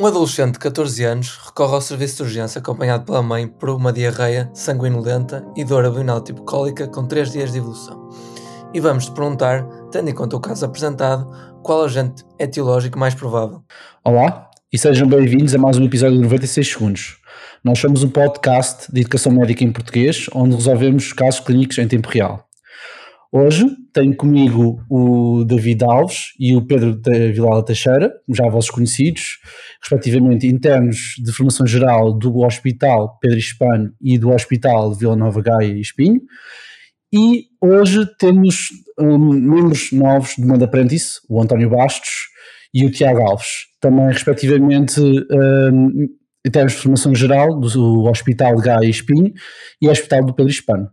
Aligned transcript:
Um 0.00 0.06
adolescente 0.06 0.54
de 0.54 0.60
14 0.60 1.04
anos 1.04 1.38
recorre 1.44 1.74
ao 1.74 1.80
serviço 1.82 2.16
de 2.16 2.22
urgência 2.22 2.58
acompanhado 2.58 3.04
pela 3.04 3.22
mãe 3.22 3.46
por 3.46 3.68
uma 3.68 3.92
diarreia 3.92 4.48
sanguinolenta 4.54 5.44
e 5.54 5.62
dor 5.62 5.84
abdominal 5.84 6.22
tipo 6.22 6.42
cólica 6.42 6.88
com 6.88 7.06
3 7.06 7.30
dias 7.30 7.52
de 7.52 7.58
evolução. 7.58 8.08
E 8.72 8.80
vamos 8.80 9.04
te 9.04 9.12
perguntar, 9.12 9.62
tendo 9.92 10.08
em 10.08 10.14
conta 10.14 10.36
o 10.36 10.40
caso 10.40 10.64
apresentado, 10.64 11.30
qual 11.62 11.84
agente 11.84 12.24
etiológico 12.38 12.98
mais 12.98 13.14
provável? 13.14 13.62
Olá 14.02 14.48
e 14.72 14.78
sejam 14.78 15.06
bem-vindos 15.06 15.54
a 15.54 15.58
mais 15.58 15.76
um 15.76 15.84
episódio 15.84 16.16
de 16.16 16.22
96 16.22 16.66
Segundos. 16.66 17.18
Nós 17.62 17.78
somos 17.78 18.02
um 18.02 18.08
podcast 18.08 18.90
de 18.90 19.02
educação 19.02 19.30
médica 19.30 19.64
em 19.64 19.70
português 19.70 20.28
onde 20.34 20.56
resolvemos 20.56 21.12
casos 21.12 21.40
clínicos 21.40 21.76
em 21.76 21.86
tempo 21.86 22.08
real. 22.08 22.49
Hoje 23.32 23.64
tenho 23.92 24.16
comigo 24.16 24.84
o 24.90 25.44
David 25.44 25.84
Alves 25.84 26.32
e 26.36 26.56
o 26.56 26.66
Pedro 26.66 27.00
Vilala 27.32 27.64
Teixeira, 27.64 28.12
já 28.28 28.48
vossos 28.48 28.72
conhecidos, 28.72 29.38
respectivamente 29.80 30.48
internos 30.48 31.14
de 31.16 31.30
formação 31.30 31.64
geral 31.64 32.12
do 32.12 32.38
Hospital 32.38 33.18
Pedro 33.20 33.38
Hispano 33.38 33.94
e 34.02 34.18
do 34.18 34.30
Hospital 34.30 34.92
Vila 34.94 35.14
Nova 35.14 35.40
Gaia 35.40 35.68
e 35.68 35.80
Espinho. 35.80 36.20
E 37.12 37.44
hoje 37.60 38.04
temos 38.18 38.70
um, 38.98 39.16
membros 39.16 39.92
novos 39.92 40.34
de 40.34 40.44
Manda 40.44 40.64
Apprentice, 40.64 41.20
o 41.28 41.40
António 41.40 41.70
Bastos 41.70 42.30
e 42.74 42.84
o 42.84 42.90
Tiago 42.90 43.20
Alves, 43.20 43.66
também 43.80 44.08
respectivamente 44.08 45.00
um, 45.00 46.08
internos 46.44 46.72
de 46.72 46.78
formação 46.78 47.14
geral 47.14 47.60
do 47.60 48.06
Hospital 48.06 48.56
de 48.56 48.62
Gaia 48.62 48.86
e 48.86 48.90
Espinho 48.90 49.32
e 49.80 49.88
Hospital 49.88 50.24
do 50.24 50.34
Pedro 50.34 50.50
Hispano. 50.50 50.90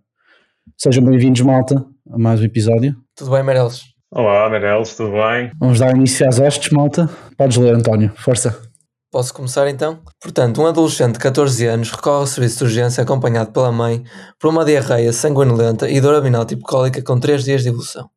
Sejam 0.77 1.03
bem-vindos, 1.03 1.41
malta 1.41 1.96
a 2.11 2.17
mais 2.17 2.39
um 2.39 2.45
episódio. 2.45 2.95
Tudo 3.15 3.31
bem, 3.31 3.43
Meirelles? 3.43 3.81
Olá, 4.11 4.49
Meirelles, 4.49 4.95
tudo 4.95 5.11
bem? 5.11 5.51
Vamos 5.59 5.79
dar 5.79 5.95
início 5.95 6.27
às 6.27 6.39
hostes, 6.39 6.69
malta. 6.71 7.09
Podes 7.37 7.57
ler, 7.57 7.73
António, 7.73 8.11
força. 8.15 8.57
Posso 9.11 9.33
começar 9.33 9.67
então? 9.69 9.99
Portanto, 10.21 10.61
um 10.61 10.67
adolescente 10.67 11.13
de 11.13 11.19
14 11.19 11.65
anos 11.65 11.91
recorre 11.91 12.19
ao 12.19 12.27
serviço 12.27 12.59
de 12.59 12.63
urgência 12.65 13.03
acompanhado 13.03 13.51
pela 13.51 13.71
mãe 13.71 14.03
por 14.39 14.49
uma 14.49 14.65
diarreia 14.65 15.11
sanguinolenta 15.13 15.89
e 15.89 15.99
dor 15.99 16.15
abdominal 16.15 16.45
tipo 16.45 16.63
cólica 16.63 17.01
com 17.01 17.19
3 17.19 17.43
dias 17.43 17.63
de 17.63 17.69
evolução. 17.69 18.09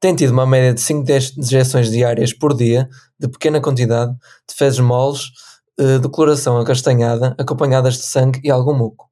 Tem 0.00 0.14
tido 0.14 0.32
uma 0.32 0.46
média 0.46 0.74
de 0.74 0.80
5 0.80 1.04
injeções 1.38 1.90
diárias 1.90 2.32
por 2.32 2.54
dia, 2.54 2.88
de 3.18 3.28
pequena 3.28 3.60
quantidade, 3.60 4.12
de 4.48 4.54
fezes 4.54 4.80
moles, 4.80 5.30
eh, 5.78 5.98
de 5.98 6.08
coloração 6.08 6.58
acastanhada, 6.58 7.34
acompanhadas 7.38 7.94
de 7.94 8.04
sangue 8.04 8.40
e 8.44 8.50
algum 8.50 8.74
muco. 8.74 9.06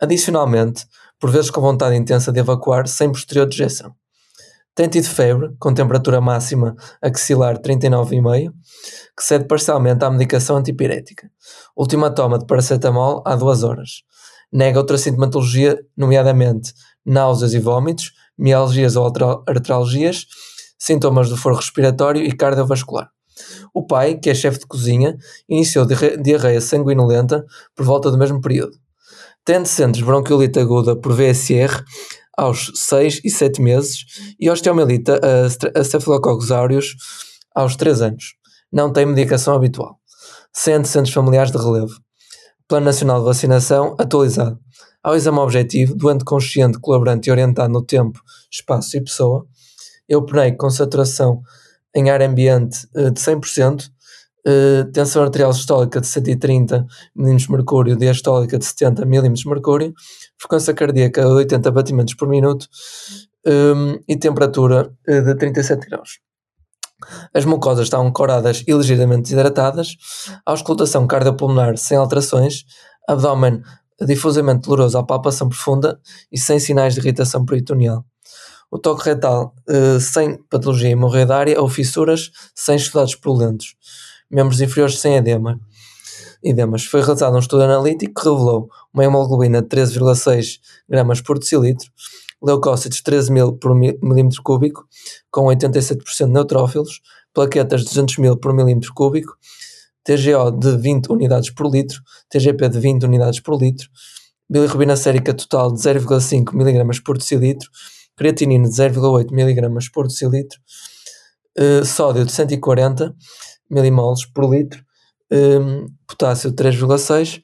Adicionalmente, 0.00 0.86
por 1.18 1.30
vezes 1.30 1.50
com 1.50 1.60
vontade 1.60 1.96
intensa 1.96 2.32
de 2.32 2.40
evacuar 2.40 2.86
sem 2.86 3.10
posterior 3.10 3.46
dejeção. 3.46 3.94
Tem 4.74 4.88
tido 4.88 5.08
febre, 5.08 5.56
com 5.58 5.72
temperatura 5.72 6.20
máxima 6.20 6.76
axilar 7.00 7.58
39,5, 7.58 8.52
que 9.16 9.24
cede 9.24 9.46
parcialmente 9.46 10.04
à 10.04 10.10
medicação 10.10 10.58
antipirética. 10.58 11.30
Última 11.74 12.10
toma 12.10 12.38
de 12.38 12.44
paracetamol 12.44 13.22
há 13.24 13.34
duas 13.34 13.62
horas. 13.62 14.02
Nega 14.52 14.78
outra 14.78 14.98
sintomatologia, 14.98 15.78
nomeadamente 15.96 16.74
náuseas 17.06 17.54
e 17.54 17.58
vômitos, 17.58 18.12
mialgias 18.38 18.96
ou 18.96 19.10
artralgias, 19.46 20.26
sintomas 20.78 21.30
do 21.30 21.38
foro 21.38 21.56
respiratório 21.56 22.22
e 22.22 22.32
cardiovascular. 22.32 23.08
O 23.72 23.86
pai, 23.86 24.16
que 24.16 24.28
é 24.28 24.34
chefe 24.34 24.58
de 24.58 24.66
cozinha, 24.66 25.16
iniciou 25.48 25.86
diarreia 25.86 26.60
sanguinolenta 26.60 27.46
por 27.74 27.86
volta 27.86 28.10
do 28.10 28.18
mesmo 28.18 28.42
período 28.42 28.78
tendo 29.46 29.66
centros 29.66 30.04
bronquiolite 30.04 30.58
aguda 30.58 30.96
por 30.96 31.14
VSR 31.14 31.82
aos 32.36 32.72
6 32.74 33.20
e 33.24 33.30
7 33.30 33.62
meses 33.62 34.04
e 34.38 34.50
osteomielite 34.50 35.12
a 35.12 35.82
Staphylococcus 35.82 36.50
aureus 36.50 36.96
aos 37.54 37.76
3 37.76 38.02
anos. 38.02 38.34
Não 38.70 38.92
tem 38.92 39.06
medicação 39.06 39.54
habitual. 39.54 39.98
Sendo 40.52 40.86
centros 40.86 41.14
familiares 41.14 41.52
de 41.52 41.58
relevo. 41.58 41.94
Plano 42.66 42.86
Nacional 42.86 43.20
de 43.20 43.26
Vacinação 43.26 43.94
atualizado. 43.98 44.58
Ao 45.02 45.14
exame 45.14 45.38
objetivo, 45.38 45.94
doente 45.94 46.24
consciente, 46.24 46.80
colaborante 46.80 47.28
e 47.28 47.30
orientado 47.30 47.72
no 47.72 47.80
tempo, 47.80 48.20
espaço 48.50 48.96
e 48.96 49.04
pessoa. 49.04 49.46
Eu 50.08 50.26
penei 50.26 50.52
com 50.52 50.68
saturação 50.68 51.40
em 51.94 52.10
ar 52.10 52.20
ambiente 52.20 52.88
eh, 52.96 53.10
de 53.10 53.20
100%, 53.20 53.88
Uh, 54.46 54.84
tensão 54.92 55.24
arterial 55.24 55.52
sistólica 55.52 56.00
de 56.00 56.06
130 56.06 56.86
mm 57.16 57.50
mercúrio, 57.50 57.96
diastólica 57.96 58.56
de 58.56 58.64
70 58.64 59.04
mm 59.04 59.34
mercúrio, 59.44 59.92
frequência 60.38 60.72
cardíaca 60.72 61.20
de 61.20 61.26
80 61.26 61.68
batimentos 61.72 62.14
por 62.14 62.28
minuto 62.28 62.68
um, 63.44 63.98
e 64.06 64.16
temperatura 64.16 64.92
uh, 65.08 65.22
de 65.22 65.34
37 65.34 65.88
graus. 65.88 66.20
As 67.34 67.44
mucosas 67.44 67.86
estão 67.86 68.08
coradas 68.12 68.62
e 68.68 68.72
ligeiramente 68.72 69.22
desidratadas, 69.22 69.96
auscultação 70.46 71.08
cardiopulmonar 71.08 71.76
sem 71.76 71.98
alterações, 71.98 72.64
abdômen 73.08 73.60
difusamente 74.00 74.68
doloroso 74.68 74.96
à 74.96 75.02
palpação 75.02 75.48
profunda 75.48 75.98
e 76.30 76.38
sem 76.38 76.60
sinais 76.60 76.94
de 76.94 77.00
irritação 77.00 77.44
peritoneal. 77.44 78.04
O 78.70 78.78
toque 78.78 79.06
retal 79.06 79.52
uh, 79.68 79.98
sem 79.98 80.38
patologia 80.48 80.90
hemorroidária 80.90 81.60
ou 81.60 81.68
fissuras, 81.68 82.30
sem 82.54 82.76
estudados 82.76 83.16
purulentos 83.16 83.74
membros 84.30 84.60
inferiores 84.60 84.98
sem 84.98 85.16
edema. 85.16 85.60
Edemas. 86.42 86.84
Foi 86.84 87.00
realizado 87.00 87.34
um 87.34 87.38
estudo 87.38 87.64
analítico 87.64 88.20
que 88.20 88.28
revelou 88.28 88.68
uma 88.92 89.04
hemoglobina 89.04 89.62
de 89.62 89.68
13,6 89.68 90.60
gramas 90.88 91.20
por 91.20 91.38
decilitro, 91.38 91.90
leucócitos 92.42 93.00
13 93.02 93.32
mil 93.32 93.52
por 93.54 93.74
milímetro 93.74 94.42
cúbico, 94.42 94.86
com 95.30 95.46
87% 95.46 96.26
de 96.26 96.32
neutrófilos, 96.32 97.00
plaquetas 97.32 97.80
de 97.80 97.86
200 97.88 98.18
mil 98.18 98.36
por 98.36 98.54
milímetro 98.54 98.92
cúbico, 98.94 99.36
TGO 100.04 100.52
de 100.52 100.76
20 100.76 101.10
unidades 101.10 101.50
por 101.50 101.70
litro, 101.70 102.00
TGP 102.30 102.68
de 102.68 102.78
20 102.78 103.06
unidades 103.06 103.40
por 103.40 103.60
litro, 103.60 103.88
bilirrubina 104.48 104.96
sérica 104.96 105.34
total 105.34 105.72
de 105.72 105.80
0,5 105.80 106.54
mg 106.54 107.02
por 107.02 107.18
decilitro, 107.18 107.68
creatinina 108.16 108.68
de 108.68 108.74
0,8 108.74 109.32
mg 109.32 109.90
por 109.92 110.06
decilitro, 110.06 110.60
uh, 111.58 111.84
sódio 111.84 112.24
de 112.24 112.30
140, 112.30 113.14
milimoles 113.70 114.24
por 114.26 114.50
litro, 114.50 114.82
um, 115.30 115.86
potássio 116.06 116.50
de 116.50 116.56
3,6, 116.56 117.42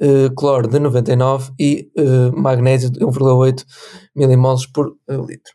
uh, 0.00 0.34
cloro 0.34 0.68
de 0.68 0.78
99 0.78 1.52
e 1.58 1.90
uh, 1.98 2.36
magnésio 2.36 2.90
de 2.90 3.00
1,8 3.00 3.64
milimoles 4.14 4.66
por 4.66 4.88
uh, 4.88 5.26
litro. 5.26 5.54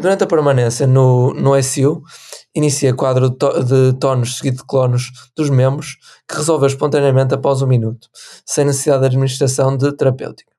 Durante 0.00 0.24
a 0.24 0.26
permanência 0.26 0.86
no, 0.86 1.34
no 1.34 1.54
SU, 1.62 2.02
inicia 2.54 2.94
quadro 2.94 3.28
de, 3.28 3.36
to 3.36 3.92
tonos 4.00 4.38
seguido 4.38 4.56
de 4.56 4.64
clonos 4.64 5.10
dos 5.36 5.50
membros, 5.50 5.98
que 6.26 6.34
resolveu 6.34 6.66
espontaneamente 6.66 7.34
após 7.34 7.60
um 7.60 7.66
minuto, 7.66 8.08
sem 8.46 8.64
necessidade 8.64 9.02
de 9.02 9.08
administração 9.08 9.76
de 9.76 9.94
terapêutica. 9.94 10.50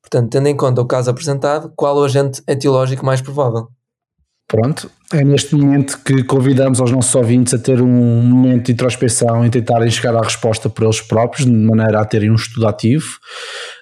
Portanto, 0.00 0.32
tendo 0.32 0.48
em 0.48 0.56
conta 0.56 0.82
o 0.82 0.86
caso 0.86 1.10
apresentado, 1.10 1.72
qual 1.76 1.96
o 1.96 2.02
agente 2.02 2.42
etiológico 2.48 3.06
mais 3.06 3.20
provável? 3.20 3.68
Pronto, 4.52 4.90
é 5.10 5.24
neste 5.24 5.54
momento 5.54 5.98
que 6.04 6.22
convidamos 6.24 6.78
aos 6.78 6.90
nossos 6.90 7.14
ouvintes 7.14 7.54
a 7.54 7.58
ter 7.58 7.80
um 7.80 7.88
momento 7.88 8.66
de 8.66 8.72
introspeção 8.72 9.46
e 9.46 9.48
tentarem 9.48 9.88
chegar 9.88 10.14
à 10.14 10.20
resposta 10.20 10.68
por 10.68 10.84
eles 10.84 11.00
próprios, 11.00 11.46
de 11.46 11.50
maneira 11.50 11.98
a 11.98 12.04
terem 12.04 12.30
um 12.30 12.34
estudo 12.34 12.68
ativo. 12.68 13.06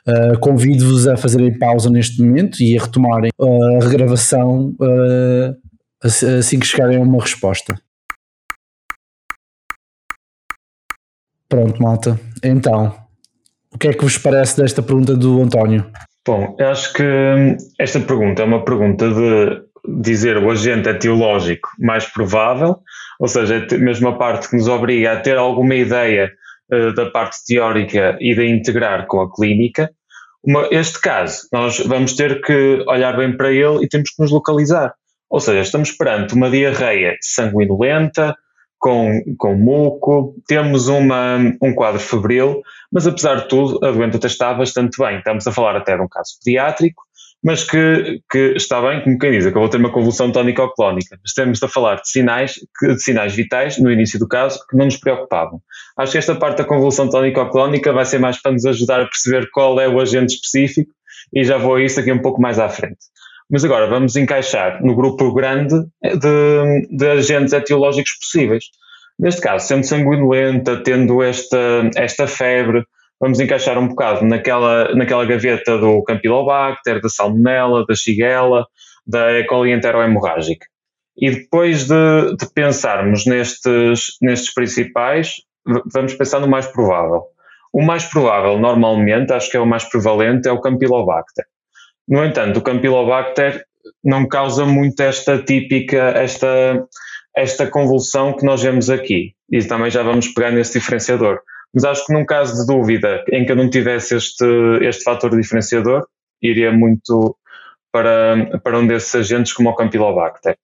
Uh, 0.07 0.39
Convido-vos 0.39 1.09
a 1.09 1.17
fazerem 1.17 1.59
pausa 1.59 1.91
neste 1.91 2.23
momento 2.23 2.63
e 2.63 2.79
a 2.79 2.83
retomarem 2.83 3.33
a 3.37 3.85
regravação 3.85 4.73
uh, 4.81 5.57
assim 6.39 6.61
que 6.61 6.67
chegarem 6.67 6.99
a 6.99 7.01
uma 7.03 7.21
resposta. 7.21 7.75
Pronto, 11.49 11.83
malta. 11.83 12.21
Então, 12.45 12.95
o 13.75 13.77
que 13.77 13.89
é 13.89 13.93
que 13.93 14.05
vos 14.05 14.17
parece 14.19 14.57
desta 14.57 14.81
pergunta 14.81 15.17
do 15.17 15.43
António? 15.43 15.91
Bom, 16.25 16.55
eu 16.61 16.69
acho 16.69 16.93
que 16.93 17.03
esta 17.77 17.99
pergunta 17.99 18.43
é 18.43 18.45
uma 18.45 18.65
pergunta 18.65 19.09
de 19.09 19.70
dizer 19.87 20.37
o 20.37 20.51
agente 20.51 20.89
etiológico 20.89 21.69
mais 21.79 22.07
provável, 22.07 22.79
ou 23.19 23.29
seja, 23.29 23.67
mesmo 23.79 24.09
a 24.09 24.17
parte 24.17 24.49
que 24.49 24.57
nos 24.57 24.69
obriga 24.69 25.13
a 25.13 25.21
ter 25.21 25.37
alguma 25.37 25.75
ideia 25.75 26.31
uh, 26.73 26.93
da 26.95 27.11
parte 27.11 27.39
teórica 27.47 28.17
e 28.21 28.35
de 28.35 28.47
integrar 28.47 29.07
com 29.07 29.21
a 29.21 29.33
clínica. 29.33 29.91
Uma, 30.43 30.69
este 30.71 31.01
caso, 31.01 31.49
nós 31.53 31.79
vamos 31.81 32.15
ter 32.15 32.41
que 32.41 32.83
olhar 32.87 33.17
bem 33.17 33.37
para 33.37 33.53
ele 33.53 33.85
e 33.85 33.89
temos 33.89 34.11
que 34.11 34.23
nos 34.23 34.31
localizar. 34.31 34.95
Ou 35.29 35.39
seja, 35.39 35.61
estamos 35.61 35.93
perante 35.93 36.35
uma 36.35 36.51
diarreia 36.51 37.17
sanguinolenta, 37.21 38.35
com, 38.81 39.23
com 39.37 39.55
muco, 39.55 40.35
temos 40.49 40.89
uma, 40.89 41.37
um 41.63 41.75
quadro 41.75 42.01
febril, 42.01 42.63
mas 42.91 43.07
apesar 43.07 43.43
de 43.43 43.49
tudo, 43.49 43.85
a 43.85 43.93
doente 43.93 44.17
até 44.17 44.27
está 44.27 44.55
bastante 44.55 44.97
bem. 44.99 45.19
Estamos 45.19 45.47
a 45.47 45.53
falar 45.53 45.77
até 45.77 45.95
de 45.95 46.03
um 46.03 46.09
caso 46.09 46.39
pediátrico, 46.43 47.03
mas 47.43 47.65
que, 47.65 48.21
que 48.31 48.55
está 48.57 48.83
bem, 48.83 49.03
como 49.03 49.19
quem 49.19 49.33
diz, 49.33 49.47
acabou 49.47 49.67
de 49.67 49.73
ter 49.73 49.79
uma 49.79 49.91
convulsão 49.93 50.31
tónico-clónica. 50.31 51.19
Estamos 51.25 51.63
a 51.63 51.69
falar 51.69 51.97
de 51.97 52.09
sinais, 52.11 52.55
de 52.83 53.03
sinais 53.03 53.35
vitais, 53.35 53.79
no 53.79 53.91
início 53.91 54.19
do 54.19 54.29
caso, 54.29 54.61
que 54.69 54.77
não 54.77 54.85
nos 54.85 54.99
preocupavam. 54.99 55.61
Acho 55.99 56.13
que 56.13 56.19
esta 56.19 56.35
parte 56.35 56.59
da 56.59 56.65
convulsão 56.65 57.09
tónico-clónica 57.09 57.93
vai 57.93 58.05
ser 58.05 58.19
mais 58.19 58.41
para 58.41 58.53
nos 58.53 58.67
ajudar 58.67 59.01
a 59.01 59.07
perceber 59.07 59.49
qual 59.53 59.81
é 59.81 59.89
o 59.89 59.99
agente 59.99 60.35
específico 60.35 60.93
e 61.35 61.43
já 61.43 61.57
vou 61.57 61.77
a 61.77 61.83
isso 61.83 61.99
aqui 61.99 62.13
um 62.13 62.21
pouco 62.21 62.43
mais 62.43 62.59
à 62.59 62.69
frente. 62.69 62.99
Mas 63.51 63.65
agora 63.65 63.89
vamos 63.89 64.17
encaixar 64.17 64.85
no 64.85 64.95
grupo 64.95 65.33
grande 65.33 65.75
de, 66.03 66.89
de 66.91 67.09
agentes 67.09 67.53
etiológicos 67.53 68.13
possíveis. 68.21 68.65
Neste 69.19 69.41
caso, 69.41 69.67
sendo 69.67 69.85
sanguinolenta, 69.85 70.83
tendo 70.83 71.23
esta, 71.23 71.91
esta 71.97 72.27
febre, 72.27 72.85
vamos 73.21 73.39
encaixar 73.39 73.79
um 73.79 73.89
bocado 73.89 74.25
naquela, 74.25 74.95
naquela 74.95 75.27
gaveta 75.27 75.77
do 75.77 76.03
Campylobacter, 76.03 77.01
da 77.01 77.09
Salmonella, 77.09 77.85
da 77.87 77.95
Shigella, 77.95 78.67
da 79.07 79.33
E. 79.33 79.45
coli 79.45 79.73
enterohemorrágica. 79.73 80.67
E 81.17 81.31
depois 81.31 81.87
de, 81.87 82.37
de, 82.37 82.51
pensarmos 82.55 83.27
nestes, 83.27 84.17
nestes 84.23 84.55
principais, 84.55 85.35
vamos 85.93 86.15
pensar 86.15 86.41
no 86.41 86.49
mais 86.49 86.67
provável. 86.67 87.25
O 87.73 87.83
mais 87.83 88.05
provável, 88.05 88.59
normalmente, 88.59 89.33
acho 89.33 89.51
que 89.51 89.57
é 89.57 89.61
o 89.61 89.67
mais 89.67 89.85
prevalente, 89.85 90.49
é 90.49 90.53
o 90.53 90.61
Campylobacter. 90.61 91.45
No 92.09 92.25
entanto, 92.25 92.59
o 92.59 92.63
Campylobacter 92.63 93.65
não 94.03 94.27
causa 94.27 94.65
muito 94.65 95.01
esta 95.01 95.39
típica, 95.39 95.99
esta, 96.17 96.85
esta 97.37 97.67
convulsão 97.67 98.35
que 98.35 98.45
nós 98.45 98.63
vemos 98.63 98.89
aqui. 98.89 99.35
E 99.51 99.63
também 99.65 99.91
já 99.91 100.03
vamos 100.03 100.29
pegar 100.29 100.51
nesse 100.51 100.79
diferenciador. 100.79 101.41
Mas 101.75 101.85
acho 101.85 102.07
que 102.07 102.13
num 102.13 102.25
caso 102.25 102.61
de 102.61 102.67
dúvida 102.67 103.25
em 103.31 103.45
que 103.45 103.53
eu 103.53 103.57
não 103.57 103.71
tivesse 103.71 104.17
este, 104.17 104.45
este 104.83 105.05
fator 105.05 105.37
diferenciador, 105.37 106.07
iria 106.43 106.73
muito 106.73 107.37
para, 107.93 108.59
para 108.63 108.79
um 108.79 108.87
desses 108.87 109.15
agentes 109.15 109.53
como 109.53 109.71
o 109.71 109.75
Campylobacter. 109.75 110.57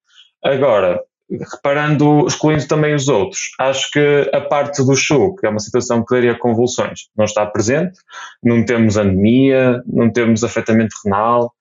Agora, 0.44 1.00
reparando, 1.30 2.26
excluindo 2.26 2.66
também 2.68 2.94
os 2.94 3.08
outros, 3.08 3.50
acho 3.58 3.90
que 3.90 4.30
a 4.32 4.40
parte 4.40 4.84
do 4.84 4.94
CHU, 4.94 5.36
que 5.36 5.46
é 5.46 5.50
uma 5.50 5.58
situação 5.58 6.04
que 6.04 6.14
daria 6.14 6.38
convulsões, 6.38 7.08
não 7.16 7.24
está 7.24 7.44
presente, 7.46 7.98
não 8.42 8.64
temos 8.64 8.96
anemia, 8.96 9.82
não 9.86 10.10
temos 10.10 10.44
afetamento 10.44 10.94
renal, 11.04 11.52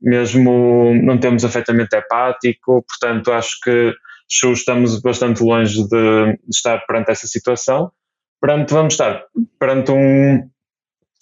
mesmo 0.00 0.94
não 1.02 1.18
temos 1.18 1.44
afetamento 1.44 1.92
hepático, 1.94 2.84
portanto 2.86 3.32
acho 3.32 3.58
que 3.62 3.92
estamos 4.52 5.00
bastante 5.00 5.42
longe 5.42 5.82
de 5.88 6.38
estar 6.48 6.78
perante 6.86 7.10
essa 7.10 7.26
situação. 7.26 7.90
Perante, 8.40 8.72
vamos 8.72 8.94
estar 8.94 9.24
perante 9.58 9.90
um 9.90 10.48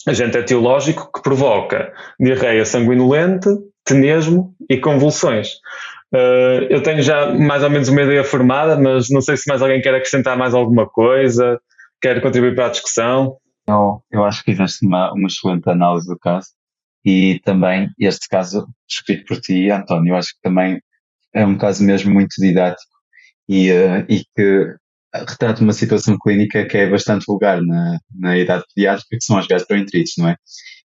agente 0.07 0.37
etiológico 0.37 1.11
que 1.11 1.21
provoca 1.21 1.91
diarreia 2.19 2.65
sanguinolenta, 2.65 3.57
tenesmo 3.83 4.55
e 4.69 4.77
convulsões. 4.77 5.55
Uh, 6.13 6.63
eu 6.69 6.81
tenho 6.81 7.01
já 7.01 7.33
mais 7.33 7.63
ou 7.63 7.69
menos 7.69 7.89
uma 7.89 8.01
ideia 8.01 8.23
formada, 8.23 8.77
mas 8.77 9.09
não 9.09 9.21
sei 9.21 9.35
se 9.35 9.49
mais 9.49 9.61
alguém 9.61 9.81
quer 9.81 9.93
acrescentar 9.93 10.37
mais 10.37 10.53
alguma 10.53 10.87
coisa, 10.87 11.59
quer 12.01 12.21
contribuir 12.21 12.55
para 12.55 12.67
a 12.67 12.69
discussão. 12.69 13.37
Eu, 13.67 14.01
eu 14.11 14.23
acho 14.23 14.43
que 14.43 14.51
fizeste 14.51 14.85
uma, 14.85 15.11
uma 15.11 15.27
excelente 15.27 15.69
análise 15.69 16.07
do 16.07 16.17
caso 16.17 16.47
e 17.03 17.39
também 17.43 17.89
este 17.99 18.27
caso 18.29 18.67
escrito 18.87 19.25
por 19.25 19.41
ti, 19.41 19.69
António, 19.69 20.13
eu 20.13 20.17
acho 20.17 20.29
que 20.29 20.41
também 20.41 20.81
é 21.33 21.45
um 21.45 21.57
caso 21.57 21.83
mesmo 21.83 22.13
muito 22.13 22.35
didático 22.39 22.91
e, 23.49 23.71
uh, 23.71 24.05
e 24.07 24.23
que 24.35 24.75
retrata 25.25 25.61
uma 25.61 25.73
situação 25.73 26.17
clínica 26.17 26.65
que 26.67 26.77
é 26.77 26.89
bastante 26.89 27.25
vulgar 27.27 27.61
na, 27.61 27.97
na 28.13 28.37
idade 28.37 28.63
pediátrica, 28.73 29.17
que 29.17 29.23
são 29.23 29.37
as 29.37 29.47
gastroenterites, 29.47 30.13
não 30.17 30.29
é? 30.29 30.35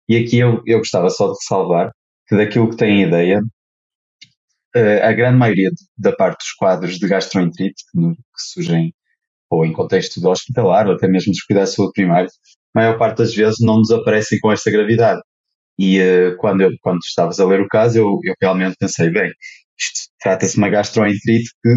E 0.09 0.17
aqui 0.17 0.37
eu, 0.39 0.61
eu 0.65 0.79
gostava 0.79 1.09
só 1.09 1.27
de 1.27 1.37
ressalvar 1.39 1.91
que 2.27 2.35
daquilo 2.37 2.69
que 2.69 2.77
tem 2.77 3.03
ideia, 3.03 3.41
eh, 4.75 5.01
a 5.07 5.13
grande 5.13 5.37
maioria 5.37 5.69
da 5.97 6.11
parte 6.13 6.39
dos 6.39 6.51
quadros 6.53 6.97
de 6.99 7.07
gastroenterite 7.07 7.83
que, 7.91 7.99
surgem 8.53 8.93
ou 9.49 9.65
em 9.65 9.73
contexto 9.73 10.19
do 10.21 10.29
hospitalar 10.29 10.87
ou 10.87 10.95
até 10.95 11.07
mesmo 11.07 11.31
dos 11.31 11.43
cuidados 11.43 11.71
de 11.71 11.75
saúde 11.77 11.93
primários, 11.93 12.33
a 12.75 12.79
maior 12.81 12.97
parte 12.97 13.19
das 13.19 13.33
vezes 13.33 13.57
não 13.61 13.77
nos 13.77 13.91
aparecem 13.91 14.39
com 14.39 14.51
esta 14.51 14.71
gravidade. 14.71 15.21
E 15.79 15.99
uh, 16.01 16.37
quando, 16.37 16.61
eu, 16.61 16.71
quando 16.81 16.99
estavas 16.99 17.39
a 17.39 17.45
ler 17.45 17.61
o 17.61 17.67
caso, 17.67 17.97
eu, 17.99 18.19
eu 18.23 18.35
realmente 18.41 18.75
pensei, 18.79 19.09
bem, 19.09 19.31
isto 19.79 20.09
trata-se 20.21 20.53
de 20.53 20.59
uma 20.59 20.69
gastroenterite 20.69 21.49
que 21.63 21.69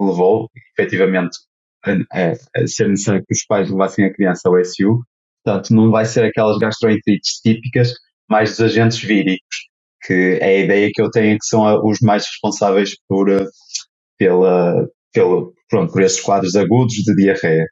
levou, 0.00 0.48
efetivamente, 0.78 1.36
a, 1.84 2.32
a, 2.56 2.66
ser 2.66 2.88
necessário 2.88 3.24
que 3.26 3.34
os 3.34 3.44
pais 3.46 3.70
levassem 3.70 4.04
a 4.04 4.12
criança 4.12 4.48
ao 4.48 4.64
SU. 4.64 5.02
Portanto, 5.44 5.74
não 5.74 5.90
vai 5.90 6.04
ser 6.04 6.24
aquelas 6.24 6.58
gastroenterites 6.58 7.40
típicas, 7.42 7.92
mais 8.28 8.50
dos 8.50 8.60
agentes 8.60 9.00
víricos 9.00 9.70
que 10.02 10.38
é 10.40 10.46
a 10.46 10.58
ideia 10.64 10.90
que 10.92 11.02
eu 11.02 11.10
tenho 11.10 11.38
que 11.38 11.46
são 11.46 11.62
os 11.84 11.98
mais 12.00 12.24
responsáveis 12.26 12.96
por, 13.08 13.30
eh, 13.30 13.46
pela, 14.18 14.88
pelo, 15.12 15.54
pronto, 15.68 15.92
por 15.92 16.02
esses 16.02 16.20
quadros 16.20 16.56
agudos 16.56 16.94
de 16.94 17.14
diarreia. 17.16 17.66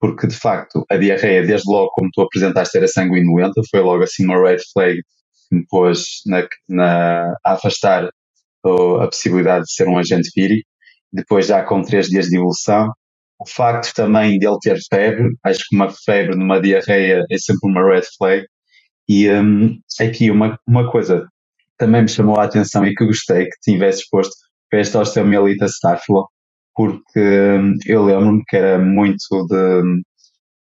Porque, 0.00 0.26
de 0.26 0.36
facto, 0.36 0.84
a 0.90 0.96
diarreia, 0.96 1.46
desde 1.46 1.70
logo, 1.70 1.90
como 1.92 2.10
tu 2.12 2.22
apresentaste, 2.22 2.78
era 2.78 2.88
sanguinolenta, 2.88 3.60
foi 3.70 3.80
logo 3.80 4.02
assim 4.04 4.24
uma 4.24 4.40
red 4.40 4.58
flag 4.72 4.96
que 5.48 5.56
me 5.56 5.64
pôs 5.68 6.20
na, 6.26 6.46
na, 6.68 7.34
a 7.44 7.52
afastar 7.54 8.10
a 8.64 9.06
possibilidade 9.08 9.64
de 9.66 9.72
ser 9.72 9.88
um 9.88 9.98
agente 9.98 10.30
vírico. 10.36 10.68
Depois, 11.12 11.46
já 11.46 11.62
com 11.64 11.82
três 11.82 12.08
dias 12.08 12.26
de 12.26 12.36
evolução, 12.36 12.90
o 13.40 13.48
facto 13.48 13.94
também 13.94 14.38
de 14.38 14.46
ele 14.46 14.58
ter 14.60 14.78
febre, 14.90 15.30
acho 15.44 15.60
que 15.68 15.76
uma 15.76 15.90
febre 15.90 16.36
numa 16.36 16.60
diarreia 16.60 17.24
é 17.30 17.38
sempre 17.38 17.70
uma 17.70 17.82
red 17.82 18.02
flag. 18.18 18.46
E 19.08 19.30
um, 19.30 19.78
aqui 20.00 20.30
uma, 20.30 20.58
uma 20.68 20.90
coisa 20.90 21.26
também 21.78 22.02
me 22.02 22.08
chamou 22.08 22.38
a 22.38 22.44
atenção 22.44 22.84
e 22.84 22.94
que 22.94 23.06
gostei 23.06 23.46
que 23.46 23.60
tivesse 23.62 24.02
exposto 24.02 24.34
foi 24.70 24.80
esta 24.80 25.00
osteomielite 25.00 25.64
staphylo, 25.64 26.28
porque 26.74 27.18
hum, 27.18 27.74
eu 27.86 28.04
lembro-me 28.04 28.44
que 28.46 28.56
era 28.56 28.78
muito 28.78 29.46
de 29.48 30.02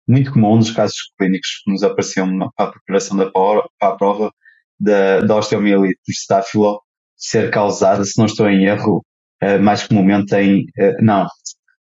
muito 0.07 0.31
comum 0.31 0.57
nos 0.57 0.71
casos 0.71 0.97
clínicos 1.17 1.61
que 1.63 1.71
nos 1.71 1.83
apareciam 1.83 2.29
para 2.55 2.69
a 2.69 2.71
preparação 2.71 3.17
da 3.17 3.31
para 3.31 3.63
a 3.81 3.95
prova 3.95 4.31
da, 4.79 5.21
da 5.21 5.35
osteomielite 5.37 5.99
staphylo 6.09 6.81
ser 7.15 7.49
causada, 7.51 8.03
se 8.05 8.17
não 8.17 8.25
estou 8.25 8.49
em 8.49 8.65
erro, 8.65 9.03
uh, 9.43 9.59
mais 9.61 9.87
comumente 9.87 10.35
em, 10.35 10.61
uh, 10.79 11.03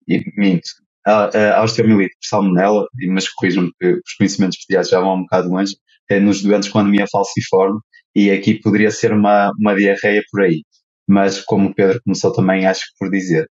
não, 0.07 0.23
minto, 0.37 0.69
a, 1.05 1.57
a 1.57 1.63
osteomielite 1.63 2.15
por 2.15 2.27
salmonella, 2.27 2.87
mas 3.09 3.29
corrijam-me 3.29 3.71
que 3.79 3.87
os 3.93 4.13
conhecimentos 4.17 4.57
pediátricos 4.65 4.91
já 4.91 4.99
vão 4.99 5.15
um 5.15 5.21
bocado 5.21 5.49
longe, 5.49 5.75
é 6.09 6.19
nos 6.19 6.41
doentes 6.41 6.69
com 6.69 6.79
anemia 6.79 7.05
falciforme, 7.11 7.79
e 8.15 8.31
aqui 8.31 8.59
poderia 8.59 8.91
ser 8.91 9.11
uma, 9.11 9.51
uma 9.59 9.75
diarreia 9.75 10.23
por 10.31 10.43
aí. 10.43 10.63
Mas, 11.07 11.41
como 11.41 11.69
o 11.69 11.75
Pedro 11.75 11.99
começou 12.03 12.31
também, 12.31 12.65
acho 12.65 12.81
que 12.81 12.97
por 12.99 13.11
dizer. 13.11 13.47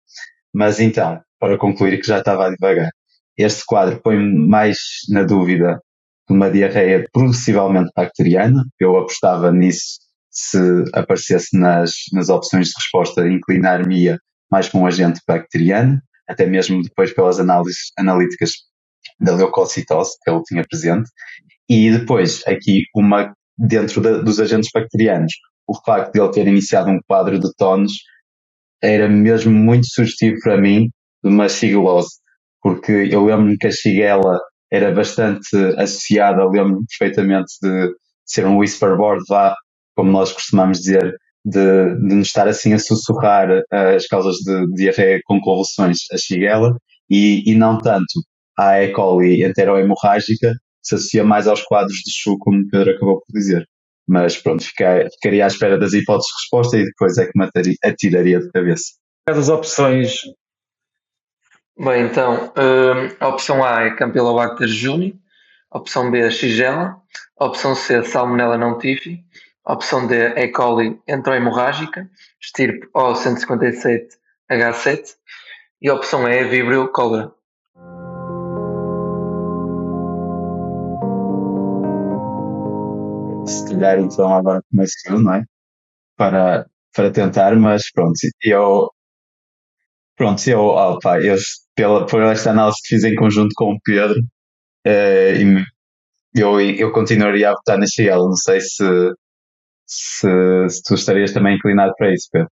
Mas 0.54 0.80
então, 0.80 1.22
para 1.40 1.58
concluir, 1.58 2.00
que 2.00 2.08
já 2.08 2.20
estava 2.20 2.48
a 2.48 2.50
devagar, 2.50 2.90
este 3.38 3.64
quadro 3.66 4.00
põe-me 4.02 4.48
mais 4.48 4.78
na 5.10 5.24
dúvida 5.24 5.80
de 6.28 6.36
uma 6.36 6.50
diarreia 6.50 7.06
possivelmente 7.12 7.92
bacteriana. 7.96 8.64
Eu 8.80 8.98
apostava 8.98 9.52
nisso 9.52 10.04
se 10.32 10.58
aparecesse 10.94 11.58
nas, 11.58 11.94
nas 12.12 12.30
opções 12.30 12.68
de 12.68 12.74
resposta, 12.78 13.28
inclinar-me 13.28 14.18
mais 14.52 14.68
para 14.68 14.80
um 14.80 14.88
agente 14.88 15.20
bacteriano, 15.28 16.02
até 16.28 16.46
mesmo 16.46 16.82
depois 16.82 17.14
pelas 17.14 17.40
análises 17.40 17.92
analíticas 17.98 18.52
da 19.20 19.36
leucocitose 19.36 20.18
que 20.24 20.32
ele 20.32 20.44
tinha 20.44 20.64
presente. 20.70 21.10
E 21.70 21.92
depois, 21.92 22.44
aqui, 22.48 22.84
uma 22.96 23.34
dentro 23.58 24.02
da, 24.02 24.18
dos 24.22 24.40
agentes 24.40 24.70
bacterianos. 24.74 25.32
O 25.68 25.76
facto 25.86 26.14
de 26.14 26.20
ele 26.20 26.32
ter 26.32 26.48
iniciado 26.48 26.90
um 26.90 27.00
quadro 27.08 27.40
de 27.40 27.50
tones 27.56 27.94
era 28.82 29.08
mesmo 29.08 29.52
muito 29.52 29.88
sugestivo 29.88 30.36
para 30.44 30.60
mim 30.60 30.90
de 31.24 31.30
uma 31.30 31.48
sigilose, 31.48 32.10
porque 32.62 32.92
eu 32.92 33.26
lembro-me 33.26 33.58
que 33.58 33.68
a 33.68 33.72
shigella 33.72 34.40
era 34.72 34.92
bastante 34.92 35.56
associada, 35.78 36.44
lembro-me 36.46 36.86
perfeitamente 36.88 37.54
de 37.62 37.94
ser 38.26 38.46
um 38.46 38.58
whisperboard, 38.58 39.24
vá, 39.30 39.56
como 39.96 40.12
nós 40.12 40.34
costumamos 40.34 40.80
dizer, 40.80 41.16
de, 41.46 41.96
de 41.96 42.16
nos 42.16 42.28
estar 42.28 42.48
assim 42.48 42.74
a 42.74 42.80
sussurrar 42.80 43.50
as 43.72 44.08
causas 44.08 44.38
de 44.38 44.68
diarreia 44.74 45.20
com 45.26 45.40
convulsões, 45.42 45.98
a 46.12 46.18
shigella, 46.18 46.78
e, 47.10 47.44
e 47.50 47.56
não 47.56 47.78
tanto 47.78 48.22
a 48.58 48.82
E. 48.82 48.92
coli 48.92 49.44
enterohemorrágica, 49.44 50.54
se 50.82 50.96
associa 50.96 51.24
mais 51.24 51.48
aos 51.48 51.62
quadros 51.64 51.98
de 51.98 52.12
Chu, 52.12 52.38
como 52.40 52.60
o 52.60 52.70
Pedro 52.70 52.92
acabou 52.92 53.22
por 53.22 53.34
dizer. 53.34 53.68
Mas 54.08 54.38
pronto, 54.38 54.64
fiquei, 54.64 55.10
ficaria 55.12 55.46
à 55.46 55.48
espera 55.48 55.78
das 55.78 55.94
hipóteses 55.94 56.28
de 56.28 56.42
resposta 56.42 56.78
e 56.78 56.86
depois 56.86 57.18
é 57.18 57.26
que 57.26 57.32
me 57.38 57.48
atiraria 57.84 58.40
de 58.40 58.52
cabeça. 58.52 58.86
As 59.28 59.48
opções. 59.48 60.18
Bem, 61.80 62.06
então, 62.06 62.54
hum, 62.58 63.16
a 63.20 63.28
opção 63.30 63.64
A 63.64 63.84
é 63.84 63.96
Campylobacter 63.96 64.68
juni, 64.68 65.20
a 65.72 65.78
opção 65.78 66.12
B 66.12 66.20
é 66.20 66.30
Xigella, 66.30 66.98
a 67.40 67.46
opção 67.46 67.74
C 67.74 67.96
é 67.96 68.04
Salmonella 68.04 68.58
não 68.58 68.78
tifi, 68.78 69.24
a 69.66 69.74
opção 69.74 70.08
D 70.08 70.16
E. 70.36 70.48
coli 70.50 71.00
enterohemorrágica, 71.08 72.10
estirpe 72.42 72.88
O157H7 72.96 75.16
e 75.82 75.90
a 75.90 75.94
opção 75.94 76.28
E 76.28 76.44
Vibrio 76.44 76.92
cobra. 76.92 77.32
se 83.46 83.70
calhar 83.70 84.00
então 84.00 84.34
agora 84.34 84.62
começo 84.70 84.96
eu, 85.08 85.20
não 85.22 85.36
é? 85.36 85.44
Para, 86.18 86.68
para 86.96 87.12
tentar, 87.12 87.56
mas 87.56 87.92
pronto, 87.92 88.14
eu 88.44 88.90
pronto, 90.16 90.48
eu, 90.48 90.60
opa, 90.62 91.20
eu 91.22 91.38
pela, 91.76 92.06
por 92.06 92.22
esta 92.24 92.52
análise 92.52 92.78
que 92.84 92.96
fiz 92.96 93.04
em 93.04 93.16
conjunto 93.16 93.54
com 93.56 93.74
o 93.74 93.80
Pedro, 93.84 94.20
eh, 94.86 95.36
eu, 96.36 96.60
eu 96.62 96.92
continuaria 96.92 97.50
a 97.50 97.54
votar 97.54 97.78
na 97.78 97.86
Chiela, 97.88 98.26
não 98.26 98.36
sei 98.36 98.62
se, 98.62 98.84
se, 99.94 100.70
se 100.70 100.84
tu 100.84 100.96
estarias 100.96 101.32
também 101.32 101.56
inclinado 101.56 101.94
para 101.98 102.14
isso, 102.14 102.28
Pedro. 102.32 102.50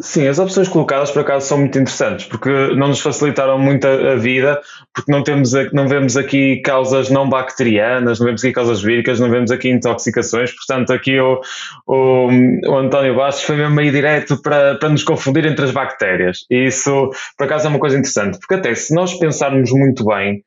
Sim, 0.00 0.26
as 0.26 0.38
opções 0.38 0.68
colocadas 0.68 1.10
por 1.10 1.20
acaso 1.20 1.46
são 1.46 1.58
muito 1.58 1.78
interessantes 1.78 2.24
porque 2.24 2.48
não 2.74 2.88
nos 2.88 3.00
facilitaram 3.00 3.58
muito 3.58 3.86
a, 3.86 4.12
a 4.12 4.16
vida, 4.16 4.60
porque 4.92 5.12
não, 5.12 5.22
temos, 5.22 5.52
não 5.72 5.86
vemos 5.86 6.16
aqui 6.16 6.56
causas 6.62 7.10
não 7.10 7.28
bacterianas, 7.28 8.18
não 8.18 8.26
vemos 8.26 8.42
aqui 8.42 8.52
causas 8.52 8.82
víricas, 8.82 9.20
não 9.20 9.30
vemos 9.30 9.50
aqui 9.50 9.68
intoxicações, 9.68 10.50
portanto 10.56 10.92
aqui 10.92 11.20
o, 11.20 11.40
o, 11.86 12.28
o 12.66 12.76
António 12.78 13.14
Bastos 13.14 13.44
foi 13.44 13.56
mesmo 13.56 13.78
aí 13.78 13.90
direto 13.90 14.40
para, 14.40 14.76
para 14.76 14.88
nos 14.88 15.04
confundir 15.04 15.44
entre 15.44 15.66
as 15.66 15.70
bactérias 15.70 16.38
e 16.50 16.66
isso 16.66 17.10
por 17.36 17.44
acaso 17.44 17.66
é 17.66 17.70
uma 17.70 17.78
coisa 17.78 17.96
interessante, 17.96 18.38
porque 18.40 18.54
até 18.54 18.74
se 18.74 18.94
nós 18.94 19.14
pensarmos 19.14 19.70
muito 19.72 20.06
bem, 20.06 20.42